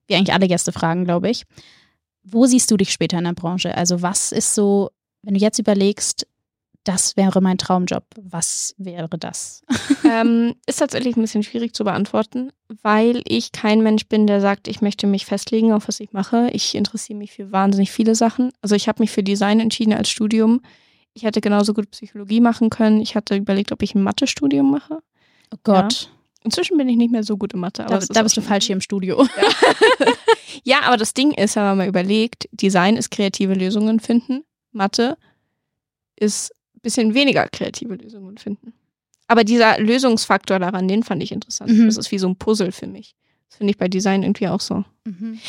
wie 0.07 0.15
eigentlich 0.15 0.35
alle 0.35 0.49
Gäste 0.49 0.73
fragen, 0.73 1.05
glaube 1.05 1.31
ich. 1.31 1.45
Wo 2.23 2.47
siehst 2.47 2.71
du 2.71 2.77
dich 2.77 2.93
später 2.93 3.19
in 3.19 3.25
der 3.25 3.33
Branche? 3.33 3.77
Also 3.77 4.03
was 4.03 4.33
ist 4.33 4.55
so, 4.55 4.91
wenn 5.23 5.35
du 5.35 5.41
jetzt 5.41 5.59
überlegst, 5.59 6.27
das 6.85 7.17
wäre 7.17 7.41
mein 7.41 7.57
Traumjob. 7.59 8.05
Was 8.23 8.75
wäre 8.79 9.19
das? 9.19 9.63
Ähm, 10.07 10.55
ist 10.67 10.81
tatsächlich 10.81 11.17
ein 11.17 11.23
bisschen 11.23 11.43
schwierig 11.43 11.75
zu 11.75 11.83
beantworten, 11.83 12.53
weil 12.83 13.23
ich 13.25 13.53
kein 13.53 13.83
Mensch 13.83 14.07
bin, 14.07 14.27
der 14.27 14.43
sagt, 14.43 14.69
ich 14.69 14.83
möchte 14.83 15.07
mich 15.07 15.25
festlegen, 15.25 15.73
auf 15.73 15.89
was 15.89 15.99
ich 15.99 16.13
mache. 16.13 16.51
Ich 16.53 16.75
interessiere 16.75 17.19
mich 17.19 17.33
für 17.33 17.51
wahnsinnig 17.53 17.91
viele 17.91 18.15
Sachen. 18.15 18.53
Also 18.61 18.75
ich 18.75 18.87
habe 18.87 19.03
mich 19.03 19.11
für 19.11 19.23
Design 19.23 19.61
entschieden 19.61 19.95
als 19.95 20.11
Studium. 20.11 20.61
Ich 21.15 21.23
hätte 21.23 21.41
genauso 21.41 21.73
gut 21.73 21.91
Psychologie 21.91 22.41
machen 22.41 22.69
können. 22.69 23.01
Ich 23.01 23.17
hatte 23.17 23.35
überlegt, 23.35 23.73
ob 23.73 23.83
ich 23.83 23.95
ein 23.95 24.03
Mathe-Studium 24.03 24.71
mache. 24.71 24.99
Oh 25.55 25.59
Gott. 25.65 26.11
Inzwischen 26.45 26.77
bin 26.77 26.89
ich 26.91 26.97
nicht 26.97 27.11
mehr 27.11 27.25
so 27.25 27.39
gut 27.39 27.55
in 27.55 27.61
Mathe. 27.61 27.85
da, 27.89 27.99
da 27.99 28.23
bist 28.23 28.37
du 28.37 28.43
falsch 28.43 28.67
hier 28.67 28.75
im 28.75 28.83
Studio. 28.83 29.23
Ja. 29.23 30.13
ja, 30.65 30.81
aber 30.83 30.99
das 30.99 31.15
Ding 31.15 31.33
ist, 31.33 31.57
wenn 31.57 31.63
man 31.65 31.79
mal 31.79 31.89
überlegt, 31.89 32.49
Design 32.53 32.97
ist 32.97 33.11
kreative 33.11 33.55
Lösungen 33.55 33.99
finden, 33.99 34.45
Mathe 34.71 35.17
ist 36.17 36.53
ein 36.77 36.81
bisschen 36.83 37.15
weniger 37.15 37.49
kreative 37.49 37.95
Lösungen 37.95 38.37
finden. 38.37 38.75
Aber 39.27 39.43
dieser 39.43 39.81
Lösungsfaktor 39.81 40.59
daran, 40.59 40.87
den 40.87 41.03
fand 41.03 41.23
ich 41.23 41.33
interessant. 41.33 41.71
Mhm. 41.71 41.87
Das 41.87 41.97
ist 41.97 42.13
wie 42.13 42.19
so 42.19 42.29
ein 42.29 42.37
Puzzle 42.37 42.73
für 42.73 42.87
mich. 42.87 43.15
Das 43.49 43.57
finde 43.57 43.71
ich 43.71 43.79
bei 43.79 43.89
Design 43.89 44.23
irgendwie 44.23 44.49
auch 44.49 44.61
so. 44.61 44.85
Mhm. 45.05 45.41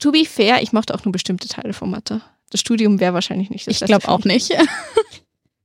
To 0.00 0.10
be 0.10 0.24
fair, 0.24 0.62
ich 0.62 0.72
mochte 0.72 0.94
auch 0.94 1.04
nur 1.04 1.12
bestimmte 1.12 1.46
Teile 1.46 1.72
von 1.72 1.90
Mathe. 1.90 2.22
Das 2.50 2.60
Studium 2.60 2.98
wäre 2.98 3.14
wahrscheinlich 3.14 3.50
nicht 3.50 3.68
das 3.68 3.80
Ich 3.80 3.86
glaube 3.86 4.08
auch 4.08 4.24
nicht. 4.24 4.50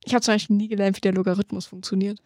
ich 0.05 0.13
habe 0.13 0.21
zum 0.21 0.35
Beispiel 0.35 0.57
nie 0.57 0.67
gelernt, 0.67 0.97
wie 0.97 1.01
der 1.01 1.13
Logarithmus 1.13 1.65
funktioniert. 1.65 2.19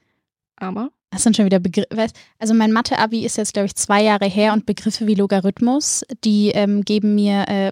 Aber 0.59 0.91
das 1.11 1.23
sind 1.23 1.35
schon 1.35 1.45
wieder 1.45 1.59
Begriffe. 1.59 2.07
Also 2.37 2.53
mein 2.53 2.71
Mathe-Abi 2.71 3.25
ist 3.25 3.37
jetzt, 3.37 3.53
glaube 3.53 3.65
ich, 3.65 3.75
zwei 3.75 4.03
Jahre 4.03 4.25
her 4.25 4.53
und 4.53 4.65
Begriffe 4.65 5.07
wie 5.07 5.15
Logarithmus, 5.15 6.03
die 6.23 6.49
ähm, 6.49 6.83
geben 6.83 7.15
mir 7.15 7.47
äh, 7.47 7.71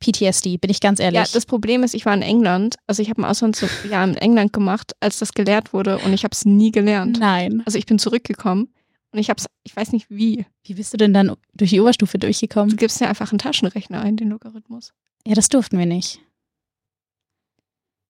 PTSD, 0.00 0.58
bin 0.58 0.70
ich 0.70 0.80
ganz 0.80 1.00
ehrlich. 1.00 1.18
Ja, 1.18 1.26
das 1.32 1.46
Problem 1.46 1.82
ist, 1.82 1.94
ich 1.94 2.04
war 2.04 2.12
in 2.12 2.22
England, 2.22 2.76
also 2.86 3.00
ich 3.02 3.08
habe 3.08 3.22
ein 3.22 3.24
Auslandsjahr 3.24 4.04
in 4.04 4.16
England 4.16 4.52
gemacht, 4.52 4.92
als 5.00 5.18
das 5.18 5.32
gelehrt 5.32 5.72
wurde 5.72 5.98
und 5.98 6.12
ich 6.12 6.22
habe 6.24 6.32
es 6.32 6.44
nie 6.44 6.70
gelernt. 6.70 7.18
Nein. 7.18 7.62
Also 7.64 7.78
ich 7.78 7.86
bin 7.86 7.98
zurückgekommen 7.98 8.68
und 9.12 9.18
ich 9.18 9.30
habe 9.30 9.40
es, 9.40 9.46
ich 9.64 9.74
weiß 9.74 9.92
nicht 9.92 10.10
wie. 10.10 10.44
Wie 10.64 10.74
bist 10.74 10.92
du 10.92 10.98
denn 10.98 11.14
dann 11.14 11.34
durch 11.54 11.70
die 11.70 11.80
Oberstufe 11.80 12.18
durchgekommen? 12.18 12.70
Du 12.70 12.76
gibst 12.76 13.00
ja 13.00 13.08
einfach 13.08 13.32
einen 13.32 13.38
Taschenrechner 13.38 14.00
ein, 14.00 14.16
den 14.16 14.28
Logarithmus. 14.28 14.92
Ja, 15.26 15.34
das 15.34 15.48
durften 15.48 15.78
wir 15.78 15.86
nicht. 15.86 16.20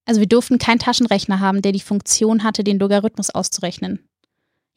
Also 0.05 0.19
wir 0.19 0.27
durften 0.27 0.57
keinen 0.57 0.79
Taschenrechner 0.79 1.39
haben, 1.39 1.61
der 1.61 1.71
die 1.71 1.79
Funktion 1.79 2.43
hatte, 2.43 2.63
den 2.63 2.79
Logarithmus 2.79 3.29
auszurechnen. 3.29 4.06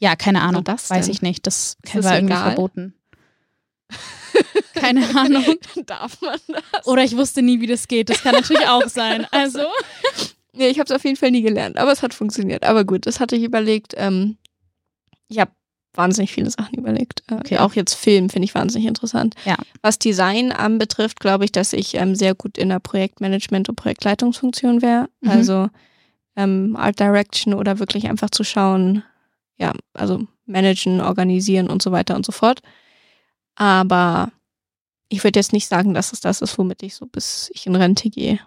Ja, 0.00 0.16
keine 0.16 0.42
Ahnung. 0.42 0.64
das 0.64 0.90
weiß 0.90 1.08
ich 1.08 1.22
nicht. 1.22 1.46
Das, 1.46 1.76
das 1.82 2.04
war 2.04 2.16
irgendwie 2.16 2.34
egal? 2.34 2.46
verboten. 2.54 2.94
Keine 4.74 5.04
Ahnung. 5.14 5.44
Darf 5.86 6.20
man 6.22 6.38
das? 6.48 6.86
Oder 6.86 7.04
ich 7.04 7.16
wusste 7.16 7.42
nie, 7.42 7.60
wie 7.60 7.66
das 7.66 7.86
geht. 7.86 8.08
Das 8.08 8.22
kann 8.22 8.34
natürlich 8.34 8.66
auch 8.66 8.88
sein. 8.88 9.26
Also. 9.30 9.60
Nee, 10.52 10.68
ich 10.68 10.80
habe 10.80 10.92
es 10.92 10.96
auf 10.96 11.04
jeden 11.04 11.16
Fall 11.16 11.30
nie 11.30 11.42
gelernt, 11.42 11.78
aber 11.78 11.92
es 11.92 12.02
hat 12.02 12.12
funktioniert. 12.12 12.64
Aber 12.64 12.84
gut, 12.84 13.06
das 13.06 13.20
hatte 13.20 13.36
ich 13.36 13.44
überlegt. 13.44 13.94
Ähm, 13.96 14.36
ich 15.28 15.38
habe 15.38 15.52
wahnsinnig 15.94 16.32
viele 16.32 16.50
Sachen 16.50 16.74
überlegt. 16.74 17.22
Äh, 17.30 17.34
okay. 17.34 17.58
Auch 17.58 17.74
jetzt 17.74 17.94
Film 17.94 18.28
finde 18.28 18.46
ich 18.46 18.54
wahnsinnig 18.54 18.88
interessant. 18.88 19.36
Ja. 19.44 19.56
Was 19.80 20.00
Design 20.00 20.50
anbetrifft, 20.50 21.20
glaube 21.20 21.44
ich, 21.44 21.52
dass 21.52 21.72
ich 21.72 21.94
ähm, 21.94 22.16
sehr 22.16 22.34
gut 22.34 22.58
in 22.58 22.68
der 22.68 22.80
Projektmanagement- 22.80 23.68
und 23.68 23.76
Projektleitungsfunktion 23.76 24.82
wäre. 24.82 25.08
Mhm. 25.20 25.30
Also 25.30 25.68
ähm, 26.36 26.74
Art 26.76 26.98
Direction 26.98 27.54
oder 27.54 27.78
wirklich 27.78 28.08
einfach 28.08 28.30
zu 28.30 28.42
schauen, 28.42 29.04
ja, 29.60 29.72
also 29.92 30.26
managen, 30.46 31.00
organisieren 31.00 31.68
und 31.68 31.82
so 31.82 31.92
weiter 31.92 32.16
und 32.16 32.26
so 32.26 32.32
fort. 32.32 32.60
Aber 33.54 34.32
ich 35.08 35.22
würde 35.22 35.38
jetzt 35.38 35.52
nicht 35.52 35.68
sagen, 35.68 35.94
dass 35.94 36.12
es 36.12 36.20
das 36.20 36.40
ist, 36.40 36.56
womit 36.58 36.82
ich 36.82 36.94
so 36.94 37.06
bis 37.06 37.50
ich 37.54 37.66
in 37.66 37.76
Rente 37.76 38.08
gehe 38.10 38.40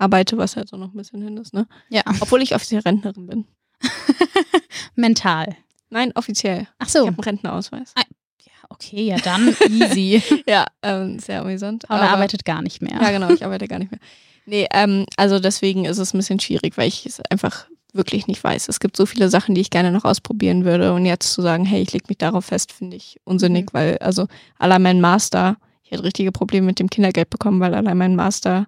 arbeite, 0.00 0.38
was 0.38 0.56
halt 0.56 0.68
so 0.68 0.76
noch 0.76 0.92
ein 0.92 0.96
bisschen 0.96 1.22
hin 1.22 1.36
ist, 1.36 1.52
ne? 1.52 1.66
Ja. 1.90 2.02
Obwohl 2.20 2.42
ich 2.42 2.54
offiziell 2.54 2.80
Rentnerin 2.80 3.26
bin. 3.26 3.44
Mental. 4.94 5.56
Nein, 5.90 6.12
offiziell. 6.14 6.66
Ach 6.78 6.88
so. 6.88 7.00
Ich 7.00 7.06
habe 7.06 7.16
einen 7.16 7.24
Rentenausweis. 7.24 7.92
Ah, 7.96 8.02
ja, 8.42 8.52
okay, 8.70 9.02
ja 9.02 9.18
dann 9.18 9.54
easy. 9.68 10.22
ja, 10.46 10.64
ähm, 10.82 11.18
sehr 11.18 11.42
amüsant. 11.42 11.90
Aber, 11.90 12.00
aber 12.00 12.10
arbeitet 12.12 12.44
gar 12.44 12.62
nicht 12.62 12.80
mehr. 12.80 12.98
Ja, 13.00 13.10
genau, 13.10 13.28
ich 13.30 13.44
arbeite 13.44 13.68
gar 13.68 13.78
nicht 13.78 13.90
mehr. 13.90 14.00
Nee, 14.46 14.66
ähm, 14.72 15.04
also 15.16 15.38
deswegen 15.38 15.84
ist 15.84 15.98
es 15.98 16.14
ein 16.14 16.18
bisschen 16.18 16.40
schwierig, 16.40 16.78
weil 16.78 16.88
ich 16.88 17.04
es 17.04 17.20
einfach 17.20 17.66
wirklich 17.94 18.26
nicht 18.26 18.42
weiß. 18.42 18.68
Es 18.68 18.80
gibt 18.80 18.96
so 18.96 19.06
viele 19.06 19.28
Sachen, 19.28 19.54
die 19.54 19.60
ich 19.60 19.70
gerne 19.70 19.92
noch 19.92 20.04
ausprobieren 20.04 20.64
würde. 20.64 20.92
Und 20.92 21.06
jetzt 21.06 21.32
zu 21.32 21.42
sagen, 21.42 21.64
hey, 21.64 21.82
ich 21.82 21.92
leg 21.92 22.08
mich 22.08 22.18
darauf 22.18 22.46
fest, 22.46 22.72
finde 22.72 22.96
ich 22.96 23.20
unsinnig, 23.24 23.66
mhm. 23.66 23.74
weil 23.74 23.98
also 23.98 24.26
allein 24.58 24.82
mein 24.82 25.00
Master, 25.00 25.56
ich 25.82 25.90
hätte 25.90 26.04
richtige 26.04 26.32
Probleme 26.32 26.66
mit 26.66 26.78
dem 26.78 26.90
Kindergeld 26.90 27.30
bekommen, 27.30 27.60
weil 27.60 27.74
allein 27.74 27.98
mein 27.98 28.16
Master, 28.16 28.66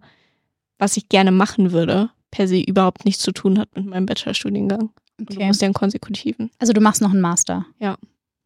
was 0.79 0.97
ich 0.97 1.09
gerne 1.09 1.31
machen 1.31 1.73
würde, 1.73 2.11
per 2.31 2.49
se 2.49 2.61
überhaupt 2.61 3.05
nichts 3.05 3.23
zu 3.23 3.33
tun 3.33 3.59
hat 3.59 3.69
mit 3.77 3.87
meinem 3.87 4.07
Bachelorstudiengang. 4.07 4.91
Okay. 5.21 5.35
Du 5.35 5.45
musst 5.45 5.61
ja 5.61 5.67
einen 5.67 5.75
konsekutiven. 5.75 6.51
Also 6.59 6.73
du 6.73 6.81
machst 6.81 7.03
noch 7.03 7.11
einen 7.11 7.21
Master? 7.21 7.67
Ja. 7.79 7.97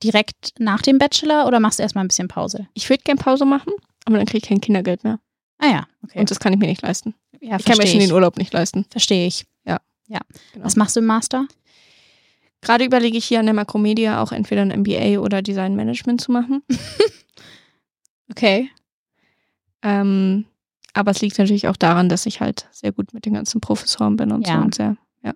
Direkt 0.03 0.53
nach 0.59 0.83
dem 0.83 0.99
Bachelor 0.99 1.47
oder 1.47 1.61
machst 1.61 1.79
du 1.79 1.83
erstmal 1.83 2.05
ein 2.05 2.09
bisschen 2.09 2.29
Pause? 2.29 2.69
Ich 2.75 2.91
würde 2.91 3.03
gerne 3.03 3.19
Pause 3.19 3.47
machen, 3.47 3.73
aber 4.05 4.19
dann 4.19 4.27
kriege 4.27 4.39
ich 4.39 4.49
kein 4.49 4.61
Kindergeld 4.61 5.05
mehr. 5.05 5.19
Ah 5.59 5.69
ja, 5.69 5.87
okay. 6.05 6.21
Und 6.21 6.31
das 6.31 6.39
kann 6.39 6.53
ich 6.53 6.59
mir 6.59 6.67
nicht 6.67 6.83
leisten. 6.83 7.15
Ja, 7.41 7.57
ich 7.59 7.65
kann 7.65 7.79
mir 7.79 7.87
schon 7.87 8.01
den 8.01 8.13
Urlaub 8.13 8.37
nicht 8.37 8.53
leisten. 8.53 8.85
Verstehe 8.91 9.27
ich. 9.27 9.47
Ja. 10.09 10.21
Genau. 10.53 10.65
Was 10.65 10.77
machst 10.77 10.97
du 10.97 11.01
im 11.01 11.07
Master? 11.07 11.47
Gerade 12.61 12.85
überlege 12.85 13.17
ich 13.17 13.25
hier 13.25 13.41
an 13.41 13.47
der 13.47 13.55
Makromedia 13.55 14.23
auch 14.23 14.33
entweder 14.33 14.63
ein 14.63 14.81
MBA 14.81 15.21
oder 15.21 15.43
Design 15.43 15.77
Management 15.77 16.21
zu 16.21 16.33
machen. 16.33 16.63
okay. 18.31 18.71
Ähm, 19.83 20.47
aber 20.95 21.11
es 21.11 21.21
liegt 21.21 21.39
natürlich 21.39 21.69
auch 21.69 21.77
daran, 21.77 22.09
dass 22.09 22.27
ich 22.27 22.41
halt 22.41 22.67
sehr 22.73 22.93
gut 22.93 23.13
mit 23.13 23.27
den 23.27 23.35
ganzen 23.35 23.61
Professoren 23.61 24.17
bin 24.17 24.33
und 24.33 24.47
ja. 24.49 24.55
so 24.55 24.61
und 24.63 24.75
sehr, 24.75 24.97
ja. 25.23 25.35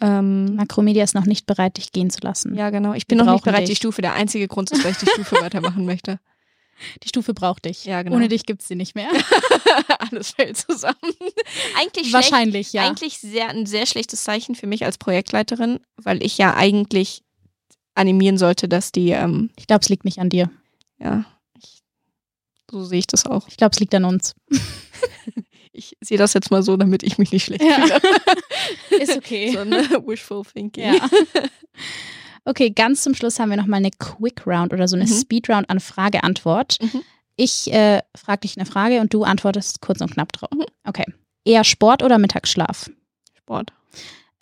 Ähm, 0.00 0.56
Makromedia 0.56 1.04
ist 1.04 1.14
noch 1.14 1.24
nicht 1.24 1.46
bereit, 1.46 1.76
dich 1.78 1.92
gehen 1.92 2.10
zu 2.10 2.20
lassen. 2.22 2.54
ja, 2.54 2.70
genau. 2.70 2.92
Ich 2.92 3.06
bin 3.06 3.18
noch 3.18 3.32
nicht 3.32 3.44
bereit, 3.44 3.62
die 3.62 3.66
dich. 3.66 3.78
Stufe. 3.78 4.02
Der 4.02 4.14
einzige 4.14 4.48
Grund 4.48 4.70
ist, 4.72 4.84
weil 4.84 4.90
ich 4.90 4.98
die 4.98 5.06
Stufe 5.06 5.36
weitermachen 5.40 5.86
möchte. 5.86 6.18
Die 7.02 7.08
Stufe 7.08 7.32
braucht 7.34 7.64
dich. 7.64 7.84
Ja, 7.84 8.02
genau. 8.02 8.16
Ohne 8.16 8.28
dich 8.28 8.44
gibt 8.46 8.62
es 8.62 8.68
sie 8.68 8.74
nicht 8.74 8.94
mehr. 8.94 9.08
Alles 10.10 10.30
fällt 10.32 10.56
zusammen. 10.58 10.96
Eigentlich 11.78 12.10
schlecht, 12.10 12.12
Wahrscheinlich, 12.12 12.72
ja. 12.72 12.86
eigentlich 12.86 13.18
sehr, 13.18 13.48
ein 13.48 13.66
sehr 13.66 13.86
schlechtes 13.86 14.22
Zeichen 14.24 14.54
für 14.54 14.66
mich 14.66 14.84
als 14.84 14.98
Projektleiterin, 14.98 15.80
weil 15.96 16.22
ich 16.22 16.36
ja 16.38 16.54
eigentlich 16.54 17.22
animieren 17.94 18.36
sollte, 18.38 18.68
dass 18.68 18.92
die, 18.92 19.10
ähm, 19.10 19.50
Ich 19.56 19.66
glaube, 19.66 19.82
es 19.82 19.88
liegt 19.88 20.04
nicht 20.04 20.18
an 20.18 20.28
dir. 20.28 20.50
ja, 20.98 21.24
ich, 21.58 21.80
so 22.70 22.84
sehe 22.84 22.98
ich 22.98 23.06
das 23.06 23.24
auch. 23.26 23.48
Ich 23.48 23.56
glaube, 23.56 23.72
es 23.72 23.80
liegt 23.80 23.94
an 23.94 24.04
uns. 24.04 24.34
Ich 25.78 25.94
sehe 26.00 26.16
das 26.16 26.32
jetzt 26.32 26.50
mal 26.50 26.62
so, 26.62 26.78
damit 26.78 27.02
ich 27.02 27.18
mich 27.18 27.32
nicht 27.32 27.44
schlecht 27.44 27.62
Ja. 27.62 27.74
fühle. 27.86 28.00
Ist 29.02 29.14
okay. 29.14 29.52
so 29.52 29.62
ne, 29.62 29.82
wishful 30.06 30.42
thinking. 30.42 30.94
Ja. 30.94 31.08
Okay, 32.46 32.70
ganz 32.70 33.02
zum 33.02 33.14
Schluss 33.14 33.38
haben 33.38 33.50
wir 33.50 33.56
nochmal 33.56 33.78
eine 33.78 33.90
Quick 33.90 34.46
Round 34.46 34.72
oder 34.72 34.86
so 34.88 34.96
eine 34.96 35.04
Mhm. 35.04 35.10
Speed 35.20 35.50
Round 35.50 35.68
an 35.68 35.80
Frage-Antwort. 35.80 36.78
Mhm. 36.80 37.02
Ich 37.36 37.70
äh, 37.72 38.00
frage 38.16 38.40
dich 38.42 38.56
eine 38.56 38.64
Frage 38.66 39.00
und 39.00 39.12
du 39.12 39.24
antwortest 39.24 39.80
kurz 39.80 40.00
und 40.00 40.12
knapp 40.12 40.32
drauf. 40.32 40.48
Mhm. 40.54 40.64
Okay. 40.84 41.04
Eher 41.44 41.64
Sport 41.64 42.02
oder 42.02 42.18
Mittagsschlaf? 42.18 42.90
Sport. 43.34 43.72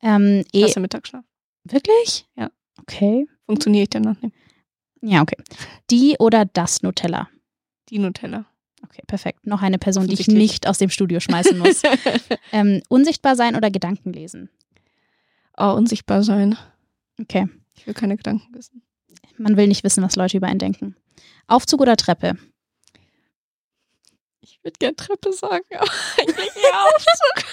Ähm, 0.03 0.45
eh, 0.53 0.61
Klasse 0.61 0.81
Mittagsschlaf. 0.81 1.25
wirklich? 1.65 2.27
Ja. 2.37 2.51
Okay. 2.81 3.27
Funktioniere 3.47 3.85
ich 3.85 3.91
danach 3.91 4.21
nicht. 4.23 4.35
Ja, 5.01 5.23
okay. 5.23 5.37
Die 5.91 6.17
oder 6.19 6.45
das 6.45 6.83
Nutella? 6.83 7.29
Die 7.91 7.99
Nutella. 7.99 8.47
Okay, 8.83 9.03
perfekt. 9.07 9.47
Noch 9.47 9.63
eine 9.63 9.79
Person, 9.79 10.07
die 10.07 10.15
ich 10.15 10.29
nicht 10.29 10.67
aus 10.67 10.79
dem 10.79 10.91
Studio 10.91 11.21
schmeißen 11.21 11.59
muss. 11.59 11.83
ähm, 12.53 12.83
unsichtbar 12.89 13.35
sein 13.37 13.57
oder 13.57 13.71
Gedanken 13.71 14.13
lesen? 14.13 14.51
oh, 15.57 15.73
unsichtbar 15.73 16.23
sein. 16.23 16.57
Okay. 17.21 17.49
Ich 17.75 17.87
will 17.87 17.95
keine 17.95 18.17
Gedanken 18.17 18.55
wissen. 18.55 18.83
Man 19.37 19.57
will 19.57 19.67
nicht 19.67 19.85
wissen, 19.85 20.03
was 20.03 20.17
Leute 20.17 20.37
über 20.37 20.47
einen 20.47 20.59
denken. 20.59 20.97
Aufzug 21.47 21.81
oder 21.81 21.97
Treppe? 21.97 22.39
Ich 24.41 24.63
würde 24.63 24.79
gerne 24.79 24.97
Treppe 24.97 25.33
sagen, 25.33 25.65
aber 25.75 25.91
eigentlich 26.19 26.51
eher 26.57 26.85
Aufzug. 26.85 27.45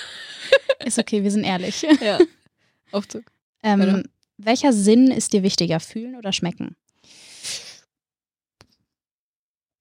Ist 0.86 1.00
okay, 1.00 1.24
wir 1.24 1.32
sind 1.32 1.44
ehrlich. 1.44 1.82
ja. 2.02 2.20
Aufzug. 2.92 3.24
Ähm, 3.64 4.04
welcher 4.38 4.74
Sinn 4.74 5.12
ist 5.12 5.34
dir 5.34 5.44
wichtiger, 5.44 5.80
fühlen 5.80 6.16
oder 6.16 6.34
schmecken? 6.34 6.76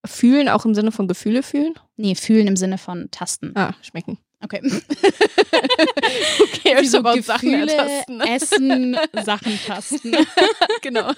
Fühlen 0.05 0.48
auch 0.48 0.64
im 0.64 0.74
Sinne 0.74 0.92
von 0.92 1.09
Gefühle 1.09 1.42
fühlen? 1.42 1.74
Nee, 1.96 2.14
fühlen 2.14 2.46
im 2.46 2.57
Sinne 2.57 2.79
von 2.79 3.11
Tasten. 3.11 3.57
Ah, 3.57 3.74
schmecken. 3.83 4.18
Okay. 4.42 4.61
okay, 6.42 6.76
about 6.96 7.22
Sachen 7.22 7.50
Gefühle, 7.50 7.72
ertasten, 7.72 8.16
ne? 8.16 8.24
Essen, 8.35 8.96
Sachen 9.24 9.59
tasten. 9.66 10.16
genau. 10.83 11.12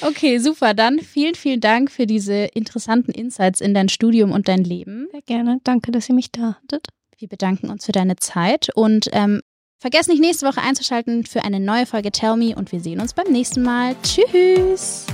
Okay, 0.00 0.38
super. 0.38 0.74
Dann 0.74 0.98
vielen, 0.98 1.34
vielen 1.34 1.60
Dank 1.60 1.90
für 1.90 2.06
diese 2.06 2.46
interessanten 2.54 3.12
Insights 3.12 3.60
in 3.60 3.74
dein 3.74 3.88
Studium 3.88 4.32
und 4.32 4.48
dein 4.48 4.64
Leben. 4.64 5.08
Sehr 5.12 5.22
gerne. 5.22 5.60
Danke, 5.62 5.92
dass 5.92 6.08
ihr 6.08 6.14
mich 6.14 6.32
da 6.32 6.58
hattet. 6.62 6.88
Wir 7.18 7.28
bedanken 7.28 7.70
uns 7.70 7.86
für 7.86 7.92
deine 7.92 8.16
Zeit 8.16 8.68
und 8.74 9.08
ähm, 9.12 9.40
vergesst 9.78 10.08
nicht 10.08 10.20
nächste 10.20 10.46
Woche 10.46 10.60
einzuschalten 10.62 11.24
für 11.24 11.44
eine 11.44 11.60
neue 11.60 11.86
Folge 11.86 12.10
Tell 12.10 12.36
Me 12.36 12.54
und 12.56 12.72
wir 12.72 12.80
sehen 12.80 13.00
uns 13.00 13.14
beim 13.14 13.30
nächsten 13.30 13.62
Mal. 13.62 13.94
Tschüss. 14.02 15.06